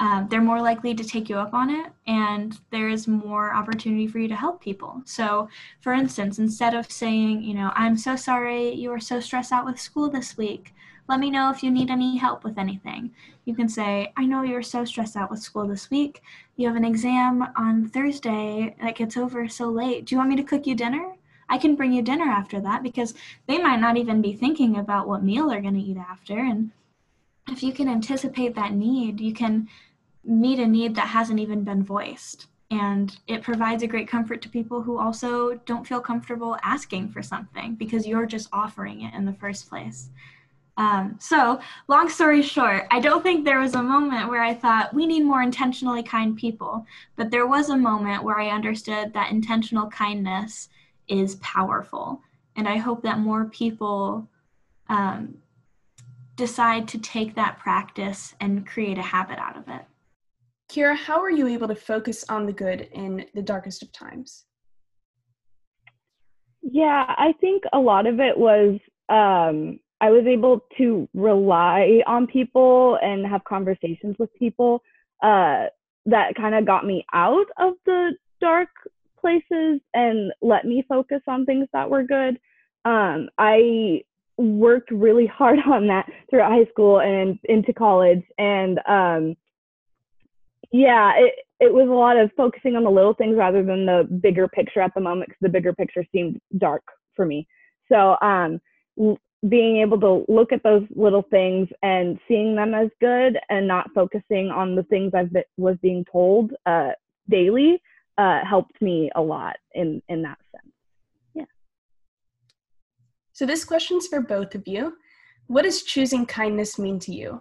um, 0.00 0.28
they're 0.30 0.40
more 0.40 0.62
likely 0.62 0.94
to 0.94 1.02
take 1.02 1.28
you 1.28 1.36
up 1.36 1.54
on 1.54 1.70
it 1.70 1.90
and 2.06 2.58
there 2.70 2.88
is 2.88 3.08
more 3.08 3.52
opportunity 3.52 4.06
for 4.06 4.18
you 4.20 4.28
to 4.28 4.36
help 4.36 4.60
people. 4.60 5.02
So, 5.04 5.48
for 5.80 5.92
instance, 5.92 6.38
instead 6.38 6.74
of 6.74 6.90
saying, 6.90 7.42
you 7.42 7.54
know, 7.54 7.72
I'm 7.74 7.96
so 7.96 8.14
sorry 8.14 8.72
you 8.74 8.90
were 8.90 9.00
so 9.00 9.18
stressed 9.18 9.50
out 9.50 9.64
with 9.64 9.80
school 9.80 10.08
this 10.08 10.36
week, 10.36 10.72
let 11.08 11.20
me 11.20 11.30
know 11.30 11.50
if 11.50 11.62
you 11.62 11.70
need 11.70 11.90
any 11.90 12.18
help 12.18 12.44
with 12.44 12.58
anything. 12.58 13.10
You 13.46 13.54
can 13.54 13.68
say, 13.68 14.12
I 14.16 14.26
know 14.26 14.42
you're 14.42 14.62
so 14.62 14.84
stressed 14.84 15.16
out 15.16 15.30
with 15.30 15.40
school 15.40 15.66
this 15.66 15.90
week. 15.90 16.22
You 16.56 16.66
have 16.68 16.76
an 16.76 16.84
exam 16.84 17.48
on 17.56 17.88
Thursday 17.88 18.76
that 18.82 18.96
gets 18.96 19.16
over 19.16 19.48
so 19.48 19.70
late. 19.70 20.04
Do 20.04 20.14
you 20.14 20.18
want 20.18 20.28
me 20.28 20.36
to 20.36 20.42
cook 20.42 20.66
you 20.66 20.74
dinner? 20.74 21.14
I 21.48 21.56
can 21.56 21.76
bring 21.76 21.92
you 21.94 22.02
dinner 22.02 22.26
after 22.26 22.60
that 22.60 22.82
because 22.82 23.14
they 23.46 23.56
might 23.56 23.80
not 23.80 23.96
even 23.96 24.20
be 24.20 24.34
thinking 24.34 24.76
about 24.76 25.08
what 25.08 25.24
meal 25.24 25.48
they're 25.48 25.62
going 25.62 25.74
to 25.74 25.80
eat 25.80 25.96
after. 25.96 26.38
And 26.38 26.72
if 27.48 27.62
you 27.62 27.72
can 27.72 27.88
anticipate 27.88 28.54
that 28.54 28.74
need, 28.74 29.18
you 29.18 29.32
can 29.32 29.66
meet 30.24 30.58
a 30.58 30.66
need 30.66 30.94
that 30.96 31.08
hasn't 31.08 31.40
even 31.40 31.64
been 31.64 31.82
voiced. 31.82 32.48
And 32.70 33.16
it 33.26 33.40
provides 33.40 33.82
a 33.82 33.86
great 33.86 34.08
comfort 34.08 34.42
to 34.42 34.50
people 34.50 34.82
who 34.82 34.98
also 34.98 35.54
don't 35.64 35.86
feel 35.86 36.00
comfortable 36.00 36.58
asking 36.62 37.12
for 37.12 37.22
something 37.22 37.76
because 37.76 38.06
you're 38.06 38.26
just 38.26 38.50
offering 38.52 39.00
it 39.00 39.14
in 39.14 39.24
the 39.24 39.32
first 39.32 39.70
place. 39.70 40.10
Um, 40.78 41.16
so, 41.18 41.60
long 41.88 42.08
story 42.08 42.40
short, 42.40 42.86
I 42.92 43.00
don't 43.00 43.22
think 43.22 43.44
there 43.44 43.58
was 43.58 43.74
a 43.74 43.82
moment 43.82 44.28
where 44.28 44.44
I 44.44 44.54
thought 44.54 44.94
we 44.94 45.06
need 45.06 45.24
more 45.24 45.42
intentionally 45.42 46.04
kind 46.04 46.36
people, 46.36 46.86
but 47.16 47.32
there 47.32 47.48
was 47.48 47.68
a 47.68 47.76
moment 47.76 48.22
where 48.22 48.38
I 48.38 48.50
understood 48.50 49.12
that 49.12 49.32
intentional 49.32 49.90
kindness 49.90 50.68
is 51.08 51.34
powerful. 51.36 52.22
And 52.54 52.68
I 52.68 52.76
hope 52.76 53.02
that 53.02 53.18
more 53.18 53.46
people 53.46 54.28
um, 54.88 55.34
decide 56.36 56.86
to 56.88 56.98
take 56.98 57.34
that 57.34 57.58
practice 57.58 58.36
and 58.40 58.64
create 58.64 58.98
a 58.98 59.02
habit 59.02 59.40
out 59.40 59.56
of 59.56 59.68
it. 59.68 59.82
Kirah, 60.70 60.96
how 60.96 61.20
were 61.20 61.30
you 61.30 61.48
able 61.48 61.66
to 61.66 61.74
focus 61.74 62.24
on 62.28 62.46
the 62.46 62.52
good 62.52 62.88
in 62.92 63.26
the 63.34 63.42
darkest 63.42 63.82
of 63.82 63.90
times? 63.90 64.44
Yeah, 66.62 67.04
I 67.08 67.34
think 67.40 67.64
a 67.72 67.80
lot 67.80 68.06
of 68.06 68.20
it 68.20 68.38
was 68.38 68.78
um, 69.08 69.80
I 70.00 70.10
was 70.10 70.26
able 70.26 70.64
to 70.78 71.08
rely 71.14 72.02
on 72.06 72.26
people 72.26 72.98
and 73.02 73.26
have 73.26 73.42
conversations 73.44 74.16
with 74.18 74.32
people 74.34 74.82
uh, 75.22 75.66
that 76.06 76.34
kind 76.36 76.54
of 76.54 76.66
got 76.66 76.86
me 76.86 77.04
out 77.12 77.46
of 77.58 77.74
the 77.84 78.12
dark 78.40 78.68
places 79.20 79.80
and 79.94 80.32
let 80.40 80.64
me 80.64 80.84
focus 80.88 81.20
on 81.26 81.44
things 81.44 81.66
that 81.72 81.90
were 81.90 82.04
good. 82.04 82.38
Um, 82.84 83.28
I 83.38 84.02
worked 84.36 84.90
really 84.90 85.26
hard 85.26 85.58
on 85.66 85.88
that 85.88 86.06
throughout 86.30 86.52
high 86.52 86.70
school 86.70 87.00
and 87.00 87.38
into 87.44 87.72
college. 87.72 88.22
And 88.38 88.78
um, 88.86 89.36
yeah, 90.72 91.12
it, 91.16 91.34
it 91.60 91.72
was 91.72 91.88
a 91.88 91.92
lot 91.92 92.16
of 92.16 92.30
focusing 92.36 92.76
on 92.76 92.84
the 92.84 92.90
little 92.90 93.14
things 93.14 93.36
rather 93.36 93.64
than 93.64 93.84
the 93.84 94.08
bigger 94.22 94.46
picture 94.48 94.80
at 94.80 94.94
the 94.94 95.00
moment 95.00 95.28
because 95.28 95.40
the 95.40 95.48
bigger 95.48 95.72
picture 95.72 96.04
seemed 96.12 96.40
dark 96.56 96.84
for 97.16 97.26
me. 97.26 97.48
So 97.90 98.16
um, 98.22 98.60
being 99.46 99.76
able 99.76 100.00
to 100.00 100.24
look 100.32 100.52
at 100.52 100.62
those 100.64 100.82
little 100.96 101.22
things 101.22 101.68
and 101.82 102.18
seeing 102.26 102.56
them 102.56 102.74
as 102.74 102.88
good 103.00 103.38
and 103.50 103.68
not 103.68 103.88
focusing 103.94 104.50
on 104.50 104.74
the 104.74 104.82
things 104.84 105.12
I 105.14 105.28
was 105.56 105.76
being 105.80 106.04
told 106.10 106.52
uh, 106.66 106.90
daily 107.28 107.80
uh, 108.16 108.44
helped 108.44 108.82
me 108.82 109.10
a 109.14 109.22
lot 109.22 109.56
in 109.74 110.02
in 110.08 110.22
that 110.22 110.38
sense. 110.50 110.74
Yeah. 111.34 111.44
So 113.32 113.46
this 113.46 113.64
question's 113.64 114.08
for 114.08 114.20
both 114.20 114.56
of 114.56 114.66
you. 114.66 114.94
What 115.46 115.62
does 115.62 115.82
choosing 115.82 116.26
kindness 116.26 116.78
mean 116.78 116.98
to 117.00 117.12
you? 117.12 117.40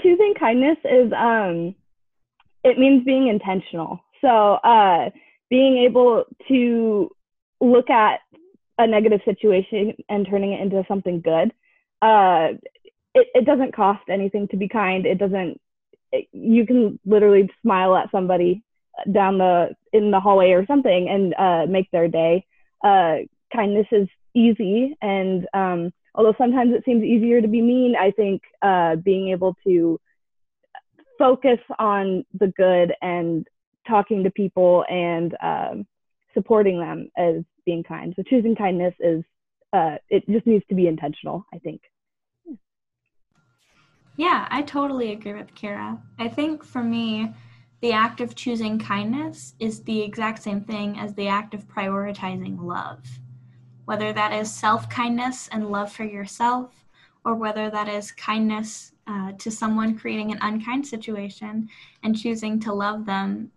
Choosing 0.00 0.34
kindness 0.38 0.78
is 0.84 1.12
um, 1.12 1.74
it 2.62 2.78
means 2.78 3.04
being 3.04 3.26
intentional. 3.26 4.00
So 4.20 4.28
uh, 4.28 5.10
being 5.50 5.78
able 5.78 6.24
to 6.48 7.10
look 7.60 7.90
at 7.90 8.20
a 8.78 8.86
negative 8.86 9.20
situation 9.24 9.94
and 10.08 10.26
turning 10.28 10.52
it 10.52 10.60
into 10.60 10.84
something 10.88 11.20
good. 11.20 11.52
Uh, 12.02 12.54
it, 13.14 13.28
it 13.34 13.44
doesn't 13.44 13.74
cost 13.74 14.02
anything 14.08 14.48
to 14.48 14.56
be 14.56 14.68
kind. 14.68 15.06
It 15.06 15.18
doesn't, 15.18 15.60
it, 16.12 16.26
you 16.32 16.66
can 16.66 16.98
literally 17.06 17.50
smile 17.62 17.96
at 17.96 18.10
somebody 18.10 18.62
down 19.10 19.38
the, 19.38 19.70
in 19.92 20.10
the 20.10 20.20
hallway 20.20 20.50
or 20.50 20.66
something 20.66 21.08
and 21.08 21.34
uh, 21.34 21.66
make 21.70 21.90
their 21.90 22.08
day. 22.08 22.46
Uh, 22.82 23.18
kindness 23.54 23.86
is 23.92 24.08
easy. 24.34 24.96
And 25.00 25.46
um, 25.54 25.92
although 26.14 26.34
sometimes 26.36 26.74
it 26.74 26.84
seems 26.84 27.04
easier 27.04 27.40
to 27.40 27.48
be 27.48 27.62
mean, 27.62 27.94
I 27.98 28.10
think 28.10 28.42
uh, 28.62 28.96
being 28.96 29.28
able 29.28 29.56
to 29.64 30.00
focus 31.18 31.58
on 31.78 32.24
the 32.38 32.48
good 32.48 32.92
and 33.00 33.46
talking 33.86 34.24
to 34.24 34.30
people 34.30 34.84
and 34.88 35.36
um, 35.40 35.86
supporting 36.34 36.80
them 36.80 37.10
as 37.16 37.44
being 37.64 37.82
kind. 37.82 38.12
So 38.16 38.22
choosing 38.22 38.54
kindness 38.54 38.94
is 39.00 39.24
uh, 39.72 39.96
it 40.08 40.28
just 40.28 40.46
needs 40.46 40.64
to 40.68 40.74
be 40.74 40.86
intentional. 40.86 41.44
I 41.52 41.58
think. 41.58 41.80
Yeah, 44.16 44.46
I 44.50 44.62
totally 44.62 45.12
agree 45.12 45.34
with 45.34 45.54
Kirah. 45.54 46.00
I 46.18 46.28
think 46.28 46.62
for 46.64 46.82
me, 46.82 47.32
the 47.80 47.92
act 47.92 48.20
of 48.20 48.34
choosing 48.36 48.78
kindness 48.78 49.54
is 49.58 49.82
the 49.82 50.00
exact 50.02 50.42
same 50.42 50.60
thing 50.60 50.98
as 50.98 51.14
the 51.14 51.28
act 51.28 51.52
of 51.52 51.66
prioritizing 51.66 52.62
love. 52.62 53.04
Whether 53.84 54.12
that 54.12 54.32
is 54.32 54.52
self 54.52 54.88
kindness 54.88 55.48
and 55.48 55.70
love 55.70 55.92
for 55.92 56.04
yourself, 56.04 56.86
or 57.24 57.34
whether 57.34 57.70
that 57.70 57.88
is 57.88 58.12
kindness 58.12 58.92
uh, 59.06 59.32
to 59.32 59.50
someone 59.50 59.98
creating 59.98 60.30
an 60.32 60.38
unkind 60.40 60.86
situation 60.86 61.68
and 62.02 62.16
choosing 62.16 62.60
to 62.60 62.72
love 62.72 63.04
them 63.06 63.50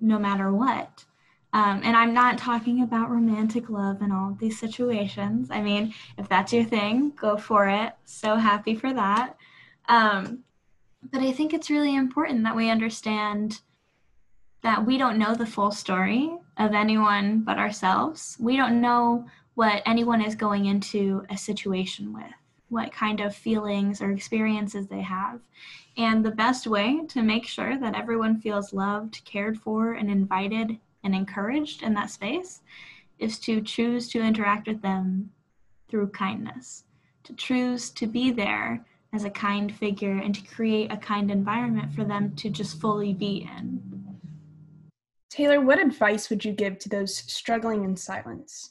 no 0.00 0.18
matter 0.18 0.52
what. 0.52 1.04
Um, 1.52 1.80
and 1.82 1.96
I'm 1.96 2.14
not 2.14 2.38
talking 2.38 2.82
about 2.82 3.10
romantic 3.10 3.68
love 3.70 4.02
and 4.02 4.12
all 4.12 4.30
of 4.30 4.38
these 4.38 4.58
situations. 4.58 5.50
I 5.50 5.60
mean, 5.60 5.92
if 6.16 6.28
that's 6.28 6.52
your 6.52 6.64
thing, 6.64 7.12
go 7.20 7.36
for 7.36 7.68
it. 7.68 7.92
So 8.04 8.36
happy 8.36 8.76
for 8.76 8.92
that. 8.94 9.36
Um, 9.88 10.44
but 11.10 11.22
I 11.22 11.32
think 11.32 11.52
it's 11.52 11.70
really 11.70 11.96
important 11.96 12.44
that 12.44 12.54
we 12.54 12.70
understand 12.70 13.60
that 14.62 14.84
we 14.86 14.98
don't 14.98 15.18
know 15.18 15.34
the 15.34 15.46
full 15.46 15.72
story 15.72 16.30
of 16.58 16.74
anyone 16.74 17.40
but 17.40 17.58
ourselves. 17.58 18.36
We 18.38 18.56
don't 18.56 18.80
know 18.80 19.26
what 19.54 19.82
anyone 19.86 20.22
is 20.22 20.34
going 20.34 20.66
into 20.66 21.24
a 21.30 21.36
situation 21.36 22.12
with. 22.12 22.32
what 22.70 22.92
kind 22.92 23.20
of 23.20 23.34
feelings 23.34 24.00
or 24.00 24.10
experiences 24.12 24.86
they 24.86 25.02
have. 25.02 25.40
And 25.96 26.24
the 26.24 26.30
best 26.30 26.66
way 26.66 27.00
to 27.08 27.22
make 27.22 27.46
sure 27.46 27.76
that 27.78 27.96
everyone 27.96 28.40
feels 28.40 28.72
loved, 28.72 29.22
cared 29.24 29.58
for, 29.58 29.92
and 29.94 30.10
invited 30.10 30.78
and 31.04 31.14
encouraged 31.14 31.82
in 31.82 31.94
that 31.94 32.10
space 32.10 32.60
is 33.18 33.38
to 33.40 33.60
choose 33.60 34.08
to 34.08 34.22
interact 34.22 34.66
with 34.66 34.82
them 34.82 35.30
through 35.88 36.08
kindness, 36.08 36.84
to 37.24 37.34
choose 37.34 37.90
to 37.90 38.06
be 38.06 38.30
there 38.30 38.84
as 39.12 39.24
a 39.24 39.30
kind 39.30 39.74
figure 39.74 40.18
and 40.18 40.34
to 40.34 40.54
create 40.54 40.92
a 40.92 40.96
kind 40.96 41.30
environment 41.30 41.92
for 41.92 42.04
them 42.04 42.34
to 42.36 42.48
just 42.48 42.80
fully 42.80 43.12
be 43.12 43.48
in. 43.56 43.82
Taylor, 45.28 45.60
what 45.60 45.80
advice 45.80 46.30
would 46.30 46.44
you 46.44 46.52
give 46.52 46.78
to 46.78 46.88
those 46.88 47.16
struggling 47.16 47.84
in 47.84 47.96
silence? 47.96 48.70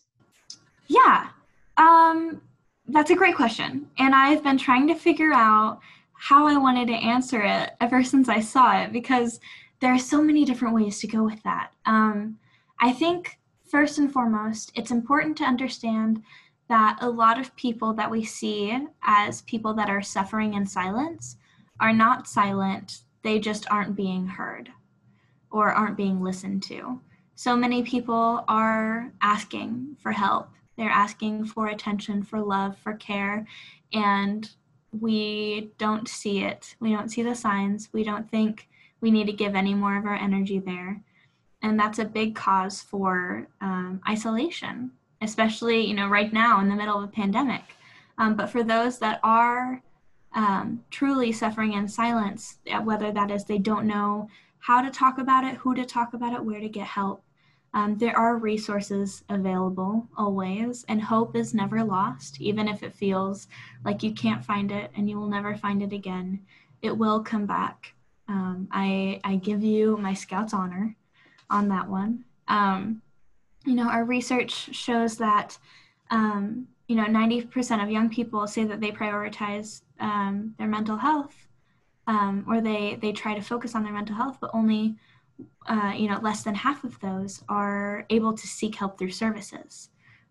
Yeah, 0.87 1.29
um, 1.77 2.41
that's 2.87 3.11
a 3.11 3.15
great 3.15 3.35
question. 3.35 3.87
And 3.97 4.15
I've 4.15 4.43
been 4.43 4.57
trying 4.57 4.87
to 4.87 4.95
figure 4.95 5.33
out 5.33 5.79
how 6.13 6.47
I 6.47 6.57
wanted 6.57 6.87
to 6.87 6.93
answer 6.93 7.41
it 7.41 7.71
ever 7.79 8.03
since 8.03 8.27
I 8.27 8.41
saw 8.41 8.81
it 8.81 8.91
because 8.91 9.39
there 9.79 9.93
are 9.93 9.99
so 9.99 10.21
many 10.21 10.45
different 10.45 10.75
ways 10.75 10.99
to 10.99 11.07
go 11.07 11.23
with 11.23 11.41
that. 11.43 11.71
Um, 11.85 12.37
I 12.79 12.91
think, 12.91 13.39
first 13.65 13.97
and 13.97 14.11
foremost, 14.11 14.71
it's 14.75 14.91
important 14.91 15.37
to 15.37 15.43
understand 15.43 16.23
that 16.67 16.97
a 17.01 17.09
lot 17.09 17.39
of 17.39 17.55
people 17.55 17.93
that 17.93 18.11
we 18.11 18.23
see 18.23 18.77
as 19.03 19.41
people 19.43 19.73
that 19.73 19.89
are 19.89 20.01
suffering 20.01 20.53
in 20.53 20.65
silence 20.65 21.37
are 21.79 21.93
not 21.93 22.27
silent, 22.27 23.01
they 23.23 23.39
just 23.39 23.65
aren't 23.71 23.95
being 23.95 24.27
heard 24.27 24.69
or 25.51 25.71
aren't 25.71 25.97
being 25.97 26.23
listened 26.23 26.61
to. 26.63 26.99
So 27.35 27.55
many 27.55 27.83
people 27.83 28.43
are 28.47 29.11
asking 29.21 29.97
for 30.01 30.11
help, 30.11 30.49
they're 30.77 30.89
asking 30.89 31.45
for 31.45 31.67
attention, 31.67 32.23
for 32.23 32.39
love, 32.39 32.77
for 32.77 32.93
care, 32.93 33.47
and 33.93 34.49
we 34.91 35.71
don't 35.77 36.07
see 36.07 36.43
it. 36.43 36.75
We 36.79 36.91
don't 36.91 37.09
see 37.09 37.21
the 37.21 37.35
signs. 37.35 37.89
We 37.93 38.03
don't 38.03 38.29
think 38.29 38.68
we 39.01 39.11
need 39.11 39.27
to 39.27 39.33
give 39.33 39.55
any 39.55 39.73
more 39.73 39.97
of 39.97 40.05
our 40.05 40.15
energy 40.15 40.59
there. 40.59 41.01
And 41.61 41.79
that's 41.79 41.99
a 41.99 42.05
big 42.05 42.35
cause 42.35 42.81
for 42.81 43.47
um, 43.61 44.01
isolation, 44.07 44.91
especially 45.21 45.85
you 45.85 45.93
know 45.93 46.07
right 46.07 46.31
now 46.31 46.61
in 46.61 46.69
the 46.69 46.75
middle 46.75 46.97
of 46.97 47.03
a 47.03 47.11
pandemic. 47.11 47.63
Um, 48.17 48.35
but 48.35 48.49
for 48.49 48.63
those 48.63 48.99
that 48.99 49.19
are 49.23 49.81
um, 50.33 50.83
truly 50.89 51.31
suffering 51.31 51.73
in 51.73 51.87
silence, 51.87 52.57
whether 52.83 53.11
that 53.11 53.31
is 53.31 53.45
they 53.45 53.57
don't 53.57 53.87
know 53.87 54.29
how 54.59 54.81
to 54.81 54.91
talk 54.91 55.17
about 55.17 55.43
it, 55.43 55.55
who 55.55 55.73
to 55.73 55.85
talk 55.85 56.13
about 56.13 56.33
it, 56.33 56.43
where 56.43 56.59
to 56.59 56.69
get 56.69 56.85
help, 56.85 57.23
um, 57.73 57.97
there 57.97 58.17
are 58.17 58.37
resources 58.37 59.23
available 59.29 60.07
always, 60.17 60.85
and 60.87 61.01
hope 61.01 61.35
is 61.35 61.53
never 61.53 61.83
lost, 61.83 62.41
even 62.41 62.67
if 62.67 62.83
it 62.83 62.93
feels 62.93 63.47
like 63.85 64.01
you 64.01 64.11
can't 64.11 64.43
find 64.43 64.71
it 64.71 64.91
and 64.95 65.09
you 65.09 65.17
will 65.17 65.29
never 65.29 65.55
find 65.55 65.83
it 65.83 65.93
again. 65.93 66.39
It 66.81 66.97
will 66.97 67.21
come 67.21 67.45
back. 67.45 67.93
Um, 68.29 68.67
I, 68.71 69.19
I 69.23 69.37
give 69.37 69.63
you 69.63 69.97
my 69.97 70.13
Scout's 70.13 70.53
honor 70.53 70.95
on 71.49 71.67
that 71.69 71.89
one. 71.89 72.23
Um, 72.47 73.01
you 73.65 73.73
know, 73.73 73.89
our 73.89 74.05
research 74.05 74.75
shows 74.75 75.17
that, 75.17 75.57
um, 76.11 76.67
you 76.87 76.95
know, 76.95 77.05
90% 77.05 77.83
of 77.83 77.89
young 77.89 78.09
people 78.09 78.45
say 78.47 78.63
that 78.65 78.79
they 78.79 78.91
prioritize 78.91 79.81
um, 79.99 80.53
their 80.59 80.67
mental 80.67 80.95
health 80.95 81.47
um, 82.05 82.45
or 82.47 82.61
they, 82.61 82.99
they 83.01 83.11
try 83.11 83.33
to 83.33 83.41
focus 83.41 83.73
on 83.73 83.83
their 83.83 83.93
mental 83.93 84.15
health, 84.15 84.37
but 84.39 84.51
only, 84.53 84.95
uh, 85.67 85.93
you 85.95 86.07
know, 86.07 86.19
less 86.21 86.43
than 86.43 86.53
half 86.55 86.83
of 86.83 86.99
those 86.99 87.43
are 87.49 88.05
able 88.11 88.33
to 88.33 88.47
seek 88.47 88.75
help 88.75 88.97
through 88.99 89.11
services. 89.11 89.89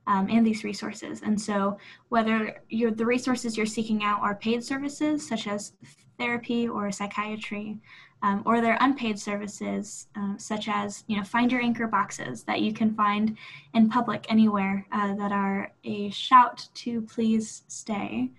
Um, 0.09 0.27
and 0.31 0.45
these 0.45 0.65
resources. 0.65 1.21
And 1.23 1.38
so, 1.38 1.77
whether 2.09 2.62
the 2.71 3.05
resources 3.05 3.59
you're 3.59 3.67
seeking 3.67 4.03
out 4.03 4.23
are 4.23 4.35
paid 4.35 4.65
services 4.65 5.29
such 5.29 5.47
as 5.47 5.75
therapy 6.19 6.67
or 6.67 6.91
psychiatry, 6.91 7.79
um, 8.23 8.43
or 8.45 8.61
their 8.61 8.77
unpaid 8.81 9.19
services, 9.19 10.09
uh, 10.17 10.37
such 10.37 10.69
as 10.69 11.05
you 11.07 11.17
know, 11.17 11.25
find 11.25 11.53
your 11.53 11.61
anchor 11.61 11.87
boxes 11.87 12.43
that 12.45 12.61
you 12.61 12.73
can 12.73 12.95
find 12.95 13.37
in 13.75 13.88
public 13.88 14.27
anywhere 14.29 14.87
uh, 14.93 15.15
that 15.15 15.31
are 15.31 15.73
a 15.85 16.11
shout 16.11 16.69
to 16.75 17.03
please 17.03 17.62
stay. 17.69 18.31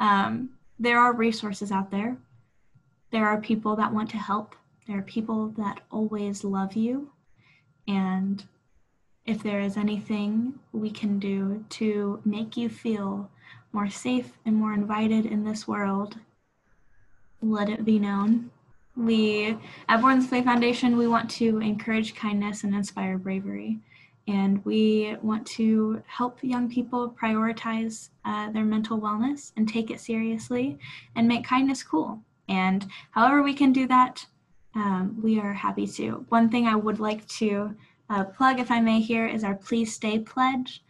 Um, 0.00 0.50
there 0.78 0.98
are 0.98 1.14
resources 1.14 1.72
out 1.72 1.90
there. 1.90 2.16
There 3.12 3.26
are 3.26 3.40
people 3.40 3.76
that 3.76 3.92
want 3.92 4.10
to 4.10 4.18
help. 4.18 4.54
There 4.86 4.98
are 4.98 5.02
people 5.02 5.48
that 5.56 5.80
always 5.90 6.44
love 6.44 6.74
you. 6.74 7.10
And 7.88 8.44
if 9.26 9.42
there 9.42 9.60
is 9.60 9.76
anything 9.76 10.58
we 10.72 10.90
can 10.90 11.18
do 11.18 11.64
to 11.70 12.20
make 12.24 12.56
you 12.56 12.68
feel 12.68 13.30
more 13.72 13.88
safe 13.88 14.32
and 14.44 14.54
more 14.54 14.72
invited 14.72 15.26
in 15.26 15.44
this 15.44 15.66
world, 15.66 16.18
let 17.42 17.68
it 17.68 17.84
be 17.84 17.98
known 17.98 18.50
we 18.96 19.56
at 19.88 20.00
Born 20.00 20.20
This 20.20 20.30
Way 20.30 20.42
Foundation, 20.42 20.96
we 20.96 21.08
want 21.08 21.30
to 21.32 21.58
encourage 21.58 22.14
kindness 22.14 22.64
and 22.64 22.74
inspire 22.74 23.18
bravery. 23.18 23.78
And 24.26 24.64
we 24.64 25.16
want 25.20 25.46
to 25.48 26.02
help 26.06 26.38
young 26.42 26.70
people 26.70 27.14
prioritize 27.20 28.08
uh, 28.24 28.50
their 28.52 28.64
mental 28.64 28.98
wellness 28.98 29.52
and 29.56 29.68
take 29.68 29.90
it 29.90 30.00
seriously 30.00 30.78
and 31.14 31.28
make 31.28 31.44
kindness 31.44 31.82
cool. 31.82 32.20
And 32.48 32.86
however 33.10 33.42
we 33.42 33.52
can 33.52 33.72
do 33.72 33.86
that, 33.88 34.24
um, 34.74 35.18
we 35.22 35.38
are 35.38 35.52
happy 35.52 35.86
to. 35.86 36.24
One 36.30 36.48
thing 36.48 36.66
I 36.66 36.74
would 36.74 37.00
like 37.00 37.26
to 37.28 37.74
uh, 38.10 38.24
plug, 38.24 38.60
if 38.60 38.70
I 38.70 38.80
may, 38.80 39.00
here 39.00 39.26
is 39.26 39.44
our 39.44 39.54
Please 39.54 39.94
Stay 39.94 40.18
Pledge. 40.18 40.82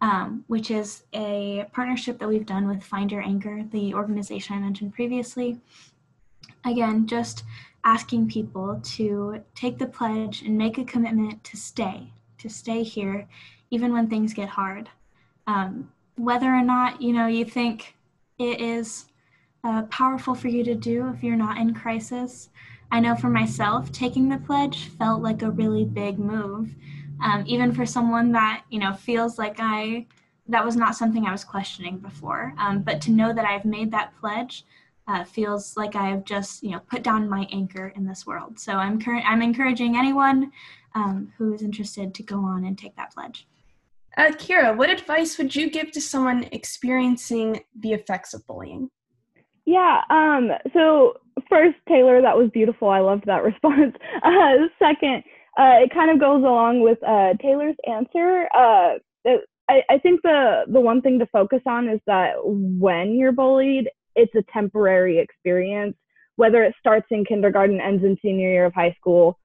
Um, 0.00 0.42
which 0.48 0.72
is 0.72 1.04
a 1.14 1.64
partnership 1.72 2.18
that 2.18 2.28
we've 2.28 2.44
done 2.44 2.66
with 2.66 2.82
Find 2.82 3.12
Your 3.12 3.22
Anchor, 3.22 3.62
the 3.70 3.94
organization 3.94 4.56
I 4.56 4.58
mentioned 4.58 4.92
previously 4.92 5.60
again, 6.64 7.06
just 7.06 7.44
asking 7.84 8.28
people 8.28 8.80
to 8.82 9.42
take 9.54 9.78
the 9.78 9.86
pledge 9.86 10.42
and 10.42 10.56
make 10.56 10.78
a 10.78 10.84
commitment 10.84 11.42
to 11.44 11.56
stay, 11.56 12.12
to 12.38 12.48
stay 12.48 12.82
here, 12.82 13.28
even 13.70 13.92
when 13.92 14.08
things 14.08 14.32
get 14.32 14.48
hard. 14.48 14.88
Um, 15.46 15.90
whether 16.16 16.54
or 16.54 16.62
not 16.62 17.00
you 17.00 17.12
know 17.12 17.26
you 17.26 17.44
think 17.44 17.96
it 18.38 18.60
is 18.60 19.06
uh, 19.64 19.82
powerful 19.84 20.34
for 20.34 20.48
you 20.48 20.62
to 20.64 20.74
do 20.74 21.08
if 21.08 21.22
you're 21.22 21.36
not 21.36 21.58
in 21.58 21.74
crisis. 21.74 22.50
I 22.92 23.00
know 23.00 23.16
for 23.16 23.30
myself, 23.30 23.90
taking 23.90 24.28
the 24.28 24.36
pledge 24.36 24.88
felt 24.98 25.22
like 25.22 25.40
a 25.40 25.50
really 25.50 25.86
big 25.86 26.18
move, 26.18 26.74
um, 27.24 27.42
even 27.46 27.72
for 27.72 27.86
someone 27.86 28.32
that 28.32 28.64
you 28.68 28.78
know 28.78 28.92
feels 28.92 29.38
like 29.38 29.56
I 29.58 30.06
that 30.48 30.62
was 30.62 30.76
not 30.76 30.94
something 30.94 31.24
I 31.24 31.32
was 31.32 31.42
questioning 31.42 31.98
before. 31.98 32.52
Um, 32.58 32.82
but 32.82 33.00
to 33.02 33.10
know 33.10 33.32
that 33.32 33.46
I've 33.46 33.64
made 33.64 33.90
that 33.92 34.12
pledge 34.20 34.66
uh, 35.08 35.24
feels 35.24 35.74
like 35.74 35.96
I've 35.96 36.24
just 36.24 36.62
you 36.62 36.72
know 36.72 36.80
put 36.80 37.02
down 37.02 37.30
my 37.30 37.48
anchor 37.50 37.88
in 37.96 38.04
this 38.04 38.26
world. 38.26 38.60
So 38.60 38.74
I'm 38.74 39.00
current. 39.00 39.24
I'm 39.26 39.40
encouraging 39.40 39.96
anyone 39.96 40.52
um, 40.94 41.32
who 41.38 41.54
is 41.54 41.62
interested 41.62 42.14
to 42.14 42.22
go 42.22 42.40
on 42.40 42.66
and 42.66 42.76
take 42.76 42.94
that 42.96 43.14
pledge. 43.14 43.48
Uh, 44.18 44.32
Kirah, 44.32 44.76
what 44.76 44.90
advice 44.90 45.38
would 45.38 45.56
you 45.56 45.70
give 45.70 45.92
to 45.92 46.00
someone 46.02 46.44
experiencing 46.52 47.64
the 47.80 47.94
effects 47.94 48.34
of 48.34 48.46
bullying? 48.46 48.90
Yeah. 49.64 50.02
Um, 50.10 50.50
so 50.74 51.14
first, 51.52 51.76
Taylor, 51.88 52.22
that 52.22 52.36
was 52.36 52.50
beautiful. 52.50 52.88
I 52.88 53.00
loved 53.00 53.26
that 53.26 53.42
response. 53.50 53.94
Uh, 54.22 54.68
second, 54.78 55.22
uh, 55.58 55.84
it 55.84 55.92
kind 55.92 56.10
of 56.10 56.18
goes 56.18 56.42
along 56.42 56.80
with 56.82 56.98
uh, 57.06 57.34
Taylor's 57.40 57.76
answer. 57.88 58.48
Uh, 58.56 58.94
I, 59.68 59.82
I 59.90 59.98
think 59.98 60.22
the 60.22 60.62
the 60.68 60.80
one 60.80 61.02
thing 61.02 61.18
to 61.18 61.26
focus 61.26 61.60
on 61.66 61.88
is 61.88 62.00
that 62.06 62.34
when 62.44 63.14
you're 63.14 63.32
bullied, 63.32 63.88
it's 64.16 64.34
a 64.34 64.42
temporary 64.52 65.18
experience. 65.18 65.96
Whether 66.36 66.64
it 66.64 66.74
starts 66.80 67.06
in 67.10 67.24
kindergarten, 67.24 67.80
ends 67.80 68.02
in 68.02 68.16
senior 68.22 68.50
year 68.50 68.64
of 68.64 68.74
high 68.74 68.94
school 68.98 69.38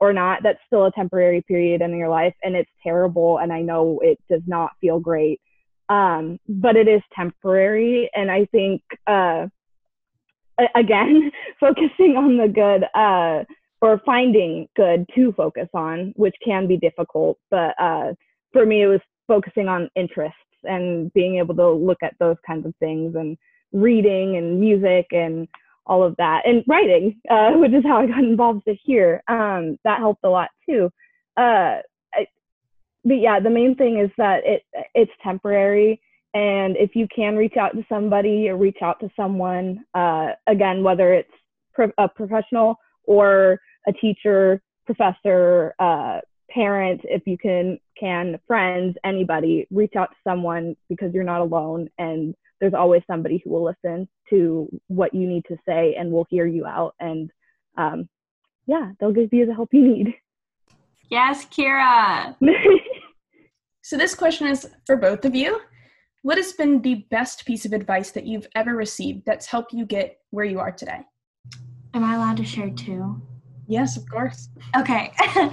or 0.00 0.12
not, 0.12 0.42
that's 0.42 0.58
still 0.66 0.84
a 0.84 0.92
temporary 0.92 1.42
period 1.42 1.80
in 1.80 1.96
your 1.96 2.08
life. 2.08 2.34
And 2.42 2.54
it's 2.54 2.70
terrible. 2.82 3.38
And 3.38 3.52
I 3.52 3.62
know 3.62 4.00
it 4.02 4.18
does 4.30 4.42
not 4.46 4.72
feel 4.80 5.00
great. 5.00 5.40
Um, 5.88 6.38
but 6.48 6.76
it 6.76 6.88
is 6.88 7.02
temporary. 7.14 8.10
And 8.14 8.30
I 8.30 8.46
think, 8.46 8.82
uh, 9.06 9.46
again, 10.74 11.30
focusing 11.60 12.16
on 12.16 12.36
the 12.36 12.48
good, 12.48 12.84
uh, 12.94 13.44
or 13.80 14.00
finding 14.06 14.66
good 14.76 15.06
to 15.14 15.32
focus 15.32 15.68
on, 15.74 16.12
which 16.16 16.34
can 16.44 16.66
be 16.66 16.76
difficult. 16.76 17.38
But 17.50 17.74
uh, 17.78 18.14
for 18.52 18.64
me, 18.64 18.82
it 18.82 18.86
was 18.86 19.00
focusing 19.28 19.68
on 19.68 19.90
interests 19.94 20.38
and 20.62 21.12
being 21.12 21.36
able 21.36 21.54
to 21.56 21.70
look 21.70 21.98
at 22.02 22.14
those 22.18 22.36
kinds 22.46 22.66
of 22.66 22.74
things 22.80 23.14
and 23.14 23.36
reading 23.72 24.36
and 24.36 24.60
music 24.60 25.06
and 25.10 25.48
all 25.86 26.02
of 26.02 26.16
that 26.16 26.42
and 26.46 26.64
writing, 26.66 27.20
uh, 27.30 27.52
which 27.52 27.72
is 27.72 27.84
how 27.84 27.98
I 27.98 28.06
got 28.06 28.24
involved 28.24 28.62
this 28.66 28.78
year. 28.84 29.22
Um, 29.28 29.78
that 29.84 29.98
helped 29.98 30.24
a 30.24 30.30
lot 30.30 30.50
too. 30.68 30.90
Uh, 31.36 31.80
I, 32.14 32.26
but 33.04 33.14
yeah, 33.14 33.40
the 33.40 33.50
main 33.50 33.74
thing 33.74 33.98
is 33.98 34.10
that 34.16 34.42
it 34.44 34.62
it's 34.94 35.12
temporary, 35.22 36.00
and 36.34 36.76
if 36.76 36.96
you 36.96 37.06
can 37.14 37.36
reach 37.36 37.56
out 37.56 37.74
to 37.74 37.84
somebody 37.88 38.48
or 38.48 38.56
reach 38.56 38.78
out 38.82 38.98
to 39.00 39.08
someone, 39.16 39.84
uh, 39.94 40.32
again, 40.48 40.82
whether 40.82 41.14
it's 41.14 41.30
pro- 41.72 41.92
a 41.96 42.08
professional 42.08 42.76
or 43.04 43.60
a 43.86 43.92
teacher, 43.92 44.60
professor, 44.84 45.74
uh, 45.78 46.20
parent, 46.50 47.00
if 47.04 47.22
you 47.26 47.38
can 47.38 47.78
can 47.98 48.38
friends, 48.46 48.96
anybody, 49.04 49.66
reach 49.70 49.94
out 49.96 50.10
to 50.10 50.16
someone 50.24 50.76
because 50.88 51.14
you're 51.14 51.22
not 51.22 51.40
alone 51.40 51.88
and 51.98 52.34
there's 52.60 52.74
always 52.74 53.02
somebody 53.06 53.40
who 53.44 53.50
will 53.50 53.64
listen 53.64 54.08
to 54.30 54.68
what 54.88 55.14
you 55.14 55.28
need 55.28 55.44
to 55.46 55.56
say 55.66 55.94
and 55.98 56.10
will 56.10 56.26
hear 56.30 56.46
you 56.46 56.66
out. 56.66 56.94
And 56.98 57.30
um, 57.76 58.08
yeah, 58.66 58.92
they'll 58.98 59.12
give 59.12 59.32
you 59.32 59.46
the 59.46 59.54
help 59.54 59.68
you 59.72 59.86
need. 59.86 60.14
Yes, 61.10 61.44
Kirah. 61.46 62.34
so 63.82 63.96
this 63.96 64.14
question 64.14 64.48
is 64.48 64.66
for 64.86 64.96
both 64.96 65.24
of 65.24 65.34
you. 65.34 65.60
What 66.24 66.38
has 66.38 66.54
been 66.54 66.80
the 66.80 67.04
best 67.10 67.44
piece 67.44 67.66
of 67.66 67.74
advice 67.74 68.10
that 68.12 68.24
you've 68.24 68.48
ever 68.54 68.74
received 68.74 69.26
that's 69.26 69.44
helped 69.44 69.74
you 69.74 69.84
get 69.84 70.20
where 70.30 70.46
you 70.46 70.58
are 70.58 70.72
today? 70.72 71.00
Am 71.92 72.02
I 72.02 72.14
allowed 72.14 72.38
to 72.38 72.44
share 72.46 72.70
two? 72.70 73.20
Yes, 73.66 73.98
of 73.98 74.08
course. 74.08 74.48
Okay. 74.74 75.12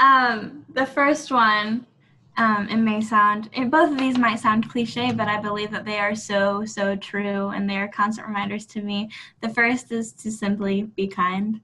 um, 0.00 0.64
the 0.72 0.86
first 0.86 1.30
one, 1.30 1.86
um, 2.38 2.66
it 2.70 2.78
may 2.78 3.02
sound, 3.02 3.50
it, 3.52 3.70
both 3.70 3.92
of 3.92 3.98
these 3.98 4.16
might 4.16 4.38
sound 4.38 4.70
cliche, 4.70 5.12
but 5.12 5.28
I 5.28 5.38
believe 5.38 5.70
that 5.72 5.84
they 5.84 5.98
are 5.98 6.14
so, 6.14 6.64
so 6.64 6.96
true 6.96 7.50
and 7.50 7.68
they 7.68 7.76
are 7.76 7.88
constant 7.88 8.26
reminders 8.26 8.64
to 8.68 8.80
me. 8.80 9.10
The 9.42 9.50
first 9.50 9.92
is 9.92 10.14
to 10.14 10.32
simply 10.32 10.84
be 10.84 11.06
kind. 11.06 11.60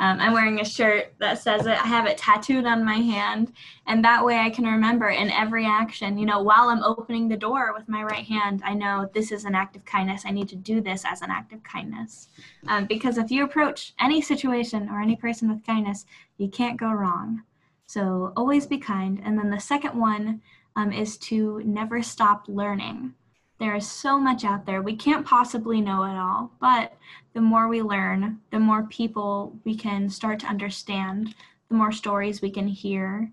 Um, 0.00 0.18
I'm 0.18 0.32
wearing 0.32 0.60
a 0.60 0.64
shirt 0.64 1.12
that 1.18 1.38
says 1.38 1.66
it. 1.66 1.72
I 1.72 1.86
have 1.86 2.06
it 2.06 2.16
tattooed 2.16 2.64
on 2.64 2.84
my 2.84 2.94
hand, 2.94 3.52
and 3.86 4.02
that 4.02 4.24
way 4.24 4.38
I 4.38 4.48
can 4.48 4.64
remember 4.64 5.10
in 5.10 5.30
every 5.30 5.66
action. 5.66 6.16
You 6.16 6.24
know, 6.24 6.42
while 6.42 6.70
I'm 6.70 6.82
opening 6.82 7.28
the 7.28 7.36
door 7.36 7.74
with 7.76 7.86
my 7.86 8.02
right 8.02 8.24
hand, 8.24 8.62
I 8.64 8.72
know 8.72 9.10
this 9.12 9.30
is 9.30 9.44
an 9.44 9.54
act 9.54 9.76
of 9.76 9.84
kindness. 9.84 10.22
I 10.24 10.30
need 10.30 10.48
to 10.48 10.56
do 10.56 10.80
this 10.80 11.04
as 11.04 11.20
an 11.20 11.30
act 11.30 11.52
of 11.52 11.62
kindness, 11.62 12.28
um, 12.66 12.86
because 12.86 13.18
if 13.18 13.30
you 13.30 13.44
approach 13.44 13.92
any 14.00 14.22
situation 14.22 14.88
or 14.88 15.02
any 15.02 15.16
person 15.16 15.50
with 15.50 15.66
kindness, 15.66 16.06
you 16.38 16.48
can't 16.48 16.80
go 16.80 16.90
wrong. 16.90 17.42
So 17.86 18.32
always 18.36 18.66
be 18.66 18.78
kind. 18.78 19.20
And 19.22 19.38
then 19.38 19.50
the 19.50 19.60
second 19.60 19.98
one 19.98 20.40
um, 20.76 20.92
is 20.92 21.18
to 21.18 21.60
never 21.64 22.02
stop 22.02 22.44
learning. 22.48 23.14
There 23.60 23.76
is 23.76 23.86
so 23.86 24.18
much 24.18 24.42
out 24.42 24.64
there. 24.64 24.80
We 24.80 24.96
can't 24.96 25.26
possibly 25.26 25.82
know 25.82 26.04
it 26.04 26.16
all, 26.16 26.50
but 26.62 26.94
the 27.34 27.42
more 27.42 27.68
we 27.68 27.82
learn, 27.82 28.40
the 28.50 28.58
more 28.58 28.84
people 28.84 29.54
we 29.64 29.76
can 29.76 30.08
start 30.08 30.40
to 30.40 30.46
understand, 30.46 31.34
the 31.68 31.74
more 31.74 31.92
stories 31.92 32.40
we 32.40 32.50
can 32.50 32.66
hear. 32.66 33.30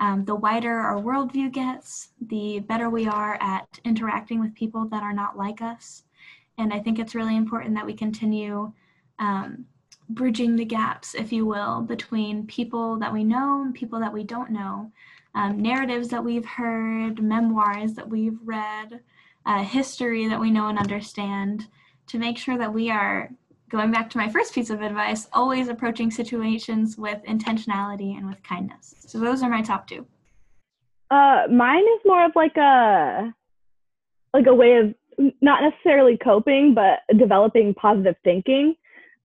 Um, 0.00 0.24
the 0.24 0.34
wider 0.34 0.80
our 0.80 0.96
worldview 1.00 1.52
gets, 1.52 2.08
the 2.20 2.58
better 2.58 2.90
we 2.90 3.06
are 3.06 3.38
at 3.40 3.78
interacting 3.84 4.40
with 4.40 4.52
people 4.52 4.84
that 4.86 5.04
are 5.04 5.12
not 5.12 5.38
like 5.38 5.62
us. 5.62 6.02
And 6.58 6.72
I 6.72 6.80
think 6.80 6.98
it's 6.98 7.14
really 7.14 7.36
important 7.36 7.76
that 7.76 7.86
we 7.86 7.94
continue 7.94 8.72
um, 9.20 9.64
bridging 10.08 10.56
the 10.56 10.64
gaps, 10.64 11.14
if 11.14 11.32
you 11.32 11.46
will, 11.46 11.82
between 11.82 12.48
people 12.48 12.96
that 12.98 13.12
we 13.12 13.22
know 13.22 13.62
and 13.62 13.72
people 13.72 14.00
that 14.00 14.12
we 14.12 14.24
don't 14.24 14.50
know, 14.50 14.90
um, 15.36 15.62
narratives 15.62 16.08
that 16.08 16.24
we've 16.24 16.46
heard, 16.46 17.22
memoirs 17.22 17.94
that 17.94 18.08
we've 18.08 18.38
read 18.44 19.00
uh, 19.46 19.62
history 19.62 20.28
that 20.28 20.40
we 20.40 20.50
know 20.50 20.68
and 20.68 20.78
understand 20.78 21.66
to 22.08 22.18
make 22.18 22.38
sure 22.38 22.58
that 22.58 22.72
we 22.72 22.90
are 22.90 23.30
going 23.68 23.90
back 23.90 24.08
to 24.10 24.18
my 24.18 24.28
first 24.28 24.54
piece 24.54 24.70
of 24.70 24.80
advice 24.80 25.28
always 25.32 25.68
approaching 25.68 26.10
situations 26.10 26.96
with 26.96 27.22
intentionality 27.24 28.16
and 28.16 28.26
with 28.26 28.42
kindness. 28.42 28.94
So 29.00 29.18
those 29.18 29.42
are 29.42 29.50
my 29.50 29.62
top 29.62 29.86
two. 29.86 30.06
Uh, 31.10 31.42
mine 31.50 31.82
is 31.82 32.00
more 32.04 32.24
of 32.24 32.32
like 32.34 32.56
a 32.56 33.32
like 34.34 34.46
a 34.46 34.54
way 34.54 34.76
of 34.76 34.94
not 35.40 35.62
necessarily 35.62 36.16
coping 36.16 36.74
but 36.74 37.00
developing 37.18 37.74
positive 37.74 38.16
thinking. 38.24 38.74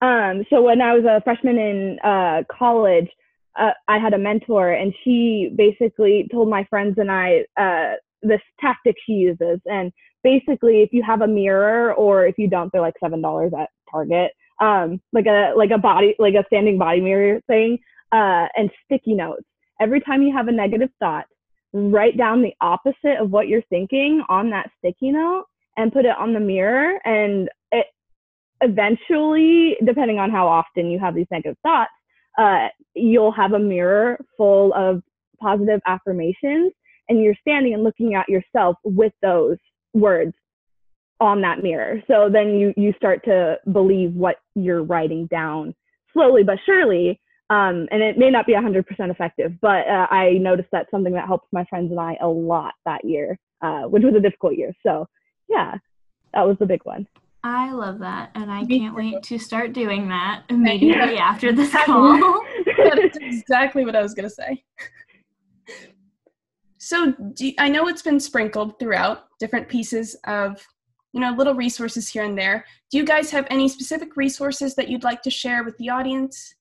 Um, 0.01 0.45
so 0.49 0.61
when 0.61 0.81
i 0.81 0.93
was 0.93 1.05
a 1.05 1.21
freshman 1.23 1.57
in 1.57 1.99
uh, 2.03 2.43
college 2.51 3.09
uh, 3.57 3.71
i 3.87 3.97
had 3.97 4.13
a 4.13 4.17
mentor 4.17 4.71
and 4.71 4.93
she 5.03 5.53
basically 5.55 6.27
told 6.31 6.49
my 6.49 6.65
friends 6.69 6.97
and 6.97 7.09
i 7.11 7.45
uh, 7.57 7.95
this 8.23 8.41
tactic 8.59 8.95
she 9.05 9.13
uses 9.13 9.59
and 9.65 9.91
basically 10.23 10.81
if 10.81 10.89
you 10.91 11.03
have 11.03 11.21
a 11.21 11.27
mirror 11.27 11.93
or 11.93 12.25
if 12.25 12.35
you 12.37 12.47
don't 12.47 12.71
they're 12.71 12.81
like 12.81 12.95
seven 13.03 13.21
dollars 13.21 13.51
at 13.57 13.69
target 13.91 14.31
um 14.61 14.99
like 15.11 15.25
a 15.25 15.53
like 15.55 15.71
a 15.71 15.77
body 15.77 16.15
like 16.19 16.33
a 16.33 16.43
standing 16.47 16.77
body 16.77 17.01
mirror 17.01 17.41
thing 17.47 17.77
uh 18.11 18.47
and 18.55 18.69
sticky 18.85 19.13
notes. 19.13 19.43
Every 19.81 19.99
time 19.99 20.21
you 20.21 20.33
have 20.35 20.47
a 20.47 20.51
negative 20.51 20.89
thought 20.99 21.25
write 21.73 22.17
down 22.17 22.41
the 22.41 22.53
opposite 22.61 23.17
of 23.19 23.31
what 23.31 23.47
you're 23.47 23.63
thinking 23.63 24.23
on 24.29 24.49
that 24.51 24.69
sticky 24.77 25.11
note 25.11 25.45
and 25.75 25.91
put 25.91 26.05
it 26.05 26.15
on 26.17 26.33
the 26.33 26.39
mirror 26.39 26.99
and 27.03 27.49
it 27.71 27.87
eventually 28.61 29.75
depending 29.83 30.19
on 30.19 30.29
how 30.29 30.47
often 30.47 30.89
you 30.89 30.99
have 30.99 31.15
these 31.15 31.27
negative 31.31 31.57
thoughts 31.63 31.91
uh, 32.37 32.67
you'll 32.95 33.31
have 33.31 33.53
a 33.53 33.59
mirror 33.59 34.19
full 34.37 34.73
of 34.73 35.01
positive 35.39 35.81
affirmations 35.85 36.71
and 37.09 37.21
you're 37.21 37.35
standing 37.41 37.73
and 37.73 37.83
looking 37.83 38.15
at 38.15 38.29
yourself 38.29 38.77
with 38.83 39.13
those 39.21 39.57
words 39.93 40.33
on 41.19 41.41
that 41.41 41.63
mirror. 41.63 42.01
So 42.07 42.29
then 42.31 42.55
you 42.55 42.73
you 42.75 42.93
start 42.97 43.23
to 43.25 43.57
believe 43.71 44.13
what 44.13 44.37
you're 44.55 44.83
writing 44.83 45.27
down 45.27 45.73
slowly 46.13 46.43
but 46.43 46.59
surely. 46.65 47.19
Um, 47.49 47.87
and 47.91 48.01
it 48.01 48.17
may 48.17 48.29
not 48.29 48.47
be 48.47 48.53
100% 48.53 48.83
effective, 49.11 49.51
but 49.61 49.87
uh, 49.87 50.07
I 50.09 50.37
noticed 50.39 50.69
that 50.71 50.87
something 50.89 51.13
that 51.13 51.27
helped 51.27 51.47
my 51.51 51.65
friends 51.65 51.91
and 51.91 51.99
I 51.99 52.17
a 52.21 52.27
lot 52.27 52.73
that 52.85 53.03
year, 53.03 53.37
uh, 53.61 53.81
which 53.81 54.01
was 54.03 54.15
a 54.15 54.19
difficult 54.19 54.55
year. 54.55 54.73
So 54.81 55.07
yeah, 55.49 55.75
that 56.33 56.47
was 56.47 56.57
the 56.59 56.65
big 56.65 56.83
one. 56.83 57.07
I 57.43 57.73
love 57.73 57.99
that, 57.99 58.31
and 58.35 58.49
I 58.49 58.63
can't 58.63 58.95
wait 58.95 59.21
to 59.23 59.37
start 59.37 59.73
doing 59.73 60.07
that 60.07 60.43
immediately 60.49 61.15
yeah. 61.15 61.25
after 61.25 61.51
this 61.51 61.73
call. 61.73 62.41
That's 62.77 63.17
exactly 63.17 63.83
what 63.83 63.97
I 63.97 64.01
was 64.01 64.13
gonna 64.13 64.29
say. 64.29 64.63
So 66.83 67.13
you, 67.37 67.53
I 67.59 67.69
know 67.69 67.87
it's 67.87 68.01
been 68.01 68.19
sprinkled 68.19 68.77
throughout 68.77 69.27
different 69.39 69.69
pieces 69.69 70.17
of, 70.25 70.67
you 71.13 71.21
know, 71.21 71.31
little 71.31 71.55
resources 71.55 72.09
here 72.09 72.23
and 72.23 72.37
there. 72.37 72.65
Do 72.91 72.97
you 72.97 73.05
guys 73.05 73.31
have 73.31 73.47
any 73.49 73.69
specific 73.69 74.17
resources 74.17 74.75
that 74.75 74.89
you'd 74.89 75.05
like 75.05 75.21
to 75.21 75.29
share 75.29 75.63
with 75.63 75.77
the 75.77 75.89
audience? 75.89 76.55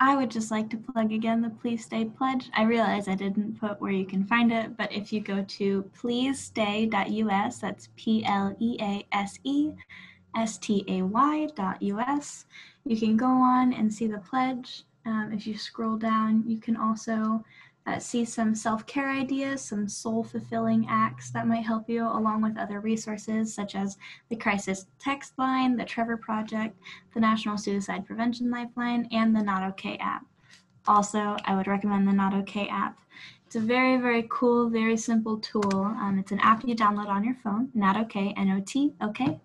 I 0.00 0.16
would 0.16 0.32
just 0.32 0.50
like 0.50 0.68
to 0.70 0.76
plug 0.76 1.12
again 1.12 1.42
the 1.42 1.50
Please 1.50 1.84
Stay 1.84 2.06
Pledge. 2.06 2.50
I 2.54 2.64
realize 2.64 3.06
I 3.06 3.14
didn't 3.14 3.60
put 3.60 3.80
where 3.80 3.92
you 3.92 4.04
can 4.04 4.24
find 4.24 4.50
it, 4.50 4.76
but 4.76 4.92
if 4.92 5.12
you 5.12 5.20
go 5.20 5.44
to 5.44 5.88
pleasestay.us, 5.96 7.58
that's 7.58 7.88
P 7.94 8.24
L 8.24 8.56
E 8.58 8.76
A 8.80 9.06
S 9.12 9.38
E 9.44 9.70
S 10.36 10.58
T 10.58 10.84
A 10.88 11.02
Y.us, 11.02 12.46
you 12.84 12.96
can 12.96 13.16
go 13.16 13.26
on 13.28 13.72
and 13.74 13.94
see 13.94 14.08
the 14.08 14.18
pledge. 14.18 14.82
Um, 15.06 15.30
if 15.32 15.46
you 15.46 15.56
scroll 15.56 15.96
down, 15.96 16.42
you 16.48 16.58
can 16.58 16.76
also 16.76 17.44
uh, 17.86 17.98
see 17.98 18.24
some 18.24 18.54
self 18.54 18.86
care 18.86 19.10
ideas, 19.10 19.60
some 19.60 19.88
soul 19.88 20.22
fulfilling 20.22 20.86
acts 20.88 21.30
that 21.30 21.46
might 21.46 21.64
help 21.64 21.88
you, 21.88 22.06
along 22.06 22.42
with 22.42 22.56
other 22.56 22.80
resources 22.80 23.52
such 23.52 23.74
as 23.74 23.98
the 24.28 24.36
Crisis 24.36 24.86
Text 24.98 25.32
Line, 25.38 25.76
the 25.76 25.84
Trevor 25.84 26.16
Project, 26.16 26.76
the 27.14 27.20
National 27.20 27.58
Suicide 27.58 28.06
Prevention 28.06 28.50
Lifeline, 28.50 29.08
and 29.10 29.34
the 29.34 29.42
Not 29.42 29.64
OK 29.64 29.96
app. 29.98 30.24
Also, 30.86 31.36
I 31.44 31.56
would 31.56 31.66
recommend 31.66 32.06
the 32.06 32.12
Not 32.12 32.34
OK 32.34 32.68
app. 32.68 32.98
It's 33.46 33.56
a 33.56 33.60
very, 33.60 33.98
very 33.98 34.26
cool, 34.30 34.70
very 34.70 34.96
simple 34.96 35.38
tool. 35.38 35.74
Um, 35.74 36.18
it's 36.18 36.32
an 36.32 36.40
app 36.40 36.66
you 36.66 36.74
download 36.74 37.08
on 37.08 37.24
your 37.24 37.36
phone, 37.42 37.68
Not 37.74 37.96
OK, 37.96 38.32
N 38.36 38.50
O 38.50 38.62
T, 38.64 38.94
OK. 39.02 39.40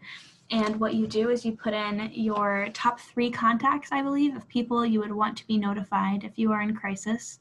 And 0.49 0.79
what 0.79 0.93
you 0.93 1.07
do 1.07 1.29
is 1.29 1.43
you 1.43 1.51
put 1.57 1.73
in 1.73 2.09
your 2.13 2.69
top 2.73 3.01
three 3.01 3.29
contacts, 3.29 3.89
I 3.91 4.01
believe, 4.01 4.33
of 4.35 4.47
people 4.47 4.85
you 4.85 4.99
would 5.01 5.11
want 5.11 5.37
to 5.39 5.47
be 5.47 5.57
notified 5.57 6.23
if 6.23 6.37
you 6.37 6.53
are 6.53 6.61
in 6.61 6.73
crisis 6.73 7.39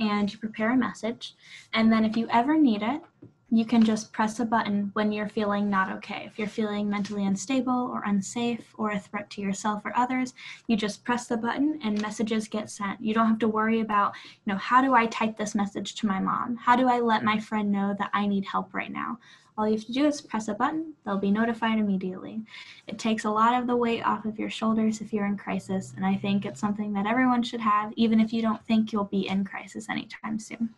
and 0.00 0.32
you 0.32 0.38
prepare 0.38 0.72
a 0.72 0.76
message. 0.76 1.34
And 1.72 1.92
then 1.92 2.04
if 2.04 2.16
you 2.16 2.26
ever 2.30 2.58
need 2.58 2.82
it, 2.82 3.02
you 3.50 3.64
can 3.64 3.84
just 3.84 4.12
press 4.12 4.40
a 4.40 4.44
button 4.44 4.90
when 4.94 5.12
you're 5.12 5.28
feeling 5.28 5.70
not 5.70 5.92
okay. 5.92 6.24
If 6.26 6.38
you're 6.38 6.48
feeling 6.48 6.90
mentally 6.90 7.24
unstable 7.24 7.88
or 7.92 8.02
unsafe 8.04 8.74
or 8.76 8.90
a 8.90 8.98
threat 8.98 9.30
to 9.30 9.40
yourself 9.40 9.82
or 9.84 9.96
others, 9.96 10.34
you 10.66 10.76
just 10.76 11.04
press 11.04 11.28
the 11.28 11.36
button 11.36 11.78
and 11.84 12.00
messages 12.02 12.48
get 12.48 12.68
sent. 12.68 13.00
You 13.00 13.14
don't 13.14 13.28
have 13.28 13.38
to 13.40 13.48
worry 13.48 13.80
about, 13.80 14.14
you 14.44 14.52
know, 14.52 14.58
how 14.58 14.82
do 14.82 14.94
I 14.94 15.06
type 15.06 15.36
this 15.36 15.54
message 15.54 15.94
to 15.96 16.06
my 16.06 16.18
mom? 16.18 16.56
How 16.56 16.74
do 16.74 16.88
I 16.88 16.98
let 16.98 17.22
my 17.22 17.38
friend 17.38 17.70
know 17.70 17.94
that 17.96 18.10
I 18.12 18.26
need 18.26 18.44
help 18.44 18.74
right 18.74 18.90
now? 18.90 19.18
All 19.56 19.68
you 19.68 19.76
have 19.76 19.86
to 19.86 19.92
do 19.92 20.06
is 20.06 20.20
press 20.20 20.48
a 20.48 20.54
button, 20.54 20.94
they'll 21.04 21.16
be 21.16 21.30
notified 21.30 21.78
immediately. 21.78 22.42
It 22.88 22.98
takes 22.98 23.24
a 23.24 23.30
lot 23.30 23.60
of 23.60 23.68
the 23.68 23.76
weight 23.76 24.02
off 24.02 24.24
of 24.24 24.38
your 24.38 24.50
shoulders 24.50 25.00
if 25.00 25.12
you're 25.12 25.26
in 25.26 25.36
crisis, 25.36 25.92
and 25.96 26.04
I 26.04 26.16
think 26.16 26.44
it's 26.44 26.60
something 26.60 26.92
that 26.94 27.06
everyone 27.06 27.44
should 27.44 27.60
have, 27.60 27.92
even 27.96 28.18
if 28.18 28.32
you 28.32 28.42
don't 28.42 28.64
think 28.66 28.92
you'll 28.92 29.04
be 29.04 29.28
in 29.28 29.44
crisis 29.44 29.88
anytime 29.88 30.40
soon. 30.40 30.70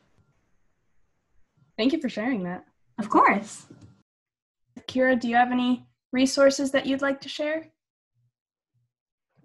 Thank 1.78 1.94
you 1.94 2.00
for 2.00 2.10
sharing 2.10 2.42
that. 2.44 2.64
Of 2.98 3.08
course. 3.08 3.66
Kirah, 4.86 5.18
do 5.18 5.28
you 5.28 5.36
have 5.36 5.52
any 5.52 5.86
resources 6.12 6.70
that 6.72 6.86
you'd 6.86 7.02
like 7.02 7.20
to 7.22 7.28
share? 7.28 7.68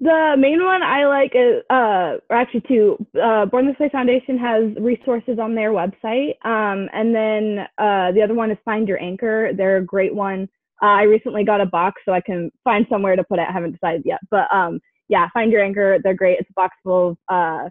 The 0.04 0.34
main 0.36 0.64
one 0.64 0.82
I 0.82 1.06
like 1.06 1.34
is, 1.36 1.62
uh, 1.70 2.18
or 2.28 2.36
actually 2.36 2.64
two, 2.68 2.98
uh, 3.22 3.46
Born 3.46 3.68
This 3.68 3.78
Way 3.80 3.90
Foundation 3.90 4.36
has 4.40 4.76
resources 4.80 5.38
on 5.40 5.54
their 5.54 5.72
website. 5.72 6.44
Um, 6.44 6.90
and 6.92 7.14
then 7.14 7.68
uh, 7.78 8.12
the 8.12 8.24
other 8.24 8.34
one 8.34 8.50
is 8.50 8.58
Find 8.66 8.88
Your 8.88 9.00
Anchor. 9.00 9.52
They're 9.56 9.78
a 9.78 9.86
great 9.86 10.16
one. 10.16 10.50
Uh, 10.82 10.88
I 10.88 11.04
recently 11.04 11.44
got 11.44 11.62
a 11.62 11.68
box 11.68 12.02
so 12.04 12.14
I 12.14 12.22
can 12.22 12.52
find 12.64 12.88
somewhere 12.90 13.16
to 13.16 13.24
put 13.24 13.38
it. 13.38 13.46
I 13.48 13.52
haven't 13.52 13.74
decided 13.74 14.02
yet. 14.04 14.20
But 14.32 14.52
um, 14.52 14.80
yeah, 15.08 15.28
Find 15.36 15.52
Your 15.52 15.64
Anchor. 15.64 16.00
They're 16.04 16.16
great. 16.16 16.40
It's 16.40 16.50
a 16.50 16.54
box 16.54 16.76
full 16.84 17.12
of 17.12 17.18
uh, 17.30 17.70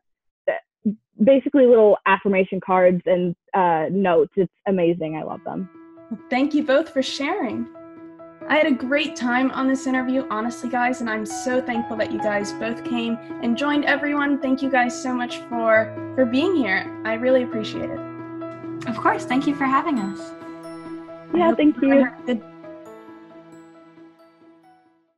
basically 1.25 1.67
little 1.67 1.99
affirmation 2.07 2.61
cards 2.65 3.03
and 3.07 3.35
uh, 3.55 3.87
notes. 3.91 4.33
It's 4.37 4.53
amazing. 4.69 5.17
I 5.17 5.25
love 5.25 5.41
them. 5.45 5.69
Thank 6.29 6.55
you 6.55 6.63
both 6.63 6.91
for 6.91 7.03
sharing. 7.03 7.67
I 8.51 8.57
had 8.57 8.67
a 8.67 8.73
great 8.73 9.15
time 9.15 9.53
on 9.53 9.69
this 9.69 9.87
interview, 9.87 10.27
honestly, 10.29 10.69
guys, 10.69 11.01
and 11.01 11.09
I'm 11.09 11.25
so 11.25 11.63
thankful 11.63 11.97
that 11.99 12.11
you 12.11 12.19
guys 12.19 12.53
both 12.55 12.83
came 12.83 13.17
and 13.45 13.57
joined 13.57 13.85
everyone. 13.85 14.41
Thank 14.41 14.61
you 14.61 14.69
guys 14.69 15.01
so 15.01 15.15
much 15.15 15.39
for 15.49 15.95
for 16.17 16.27
being 16.27 16.57
here. 16.57 16.85
I 17.05 17.15
really 17.15 17.45
appreciate 17.45 17.89
it. 17.89 18.01
Of 18.89 18.97
course. 18.97 19.25
Thank 19.25 19.47
you 19.47 19.55
for 19.55 19.67
having 19.67 20.01
us. 20.01 20.33
Yeah, 21.33 21.55
thank 21.55 21.81
you. 21.81 22.09
Good 22.27 22.43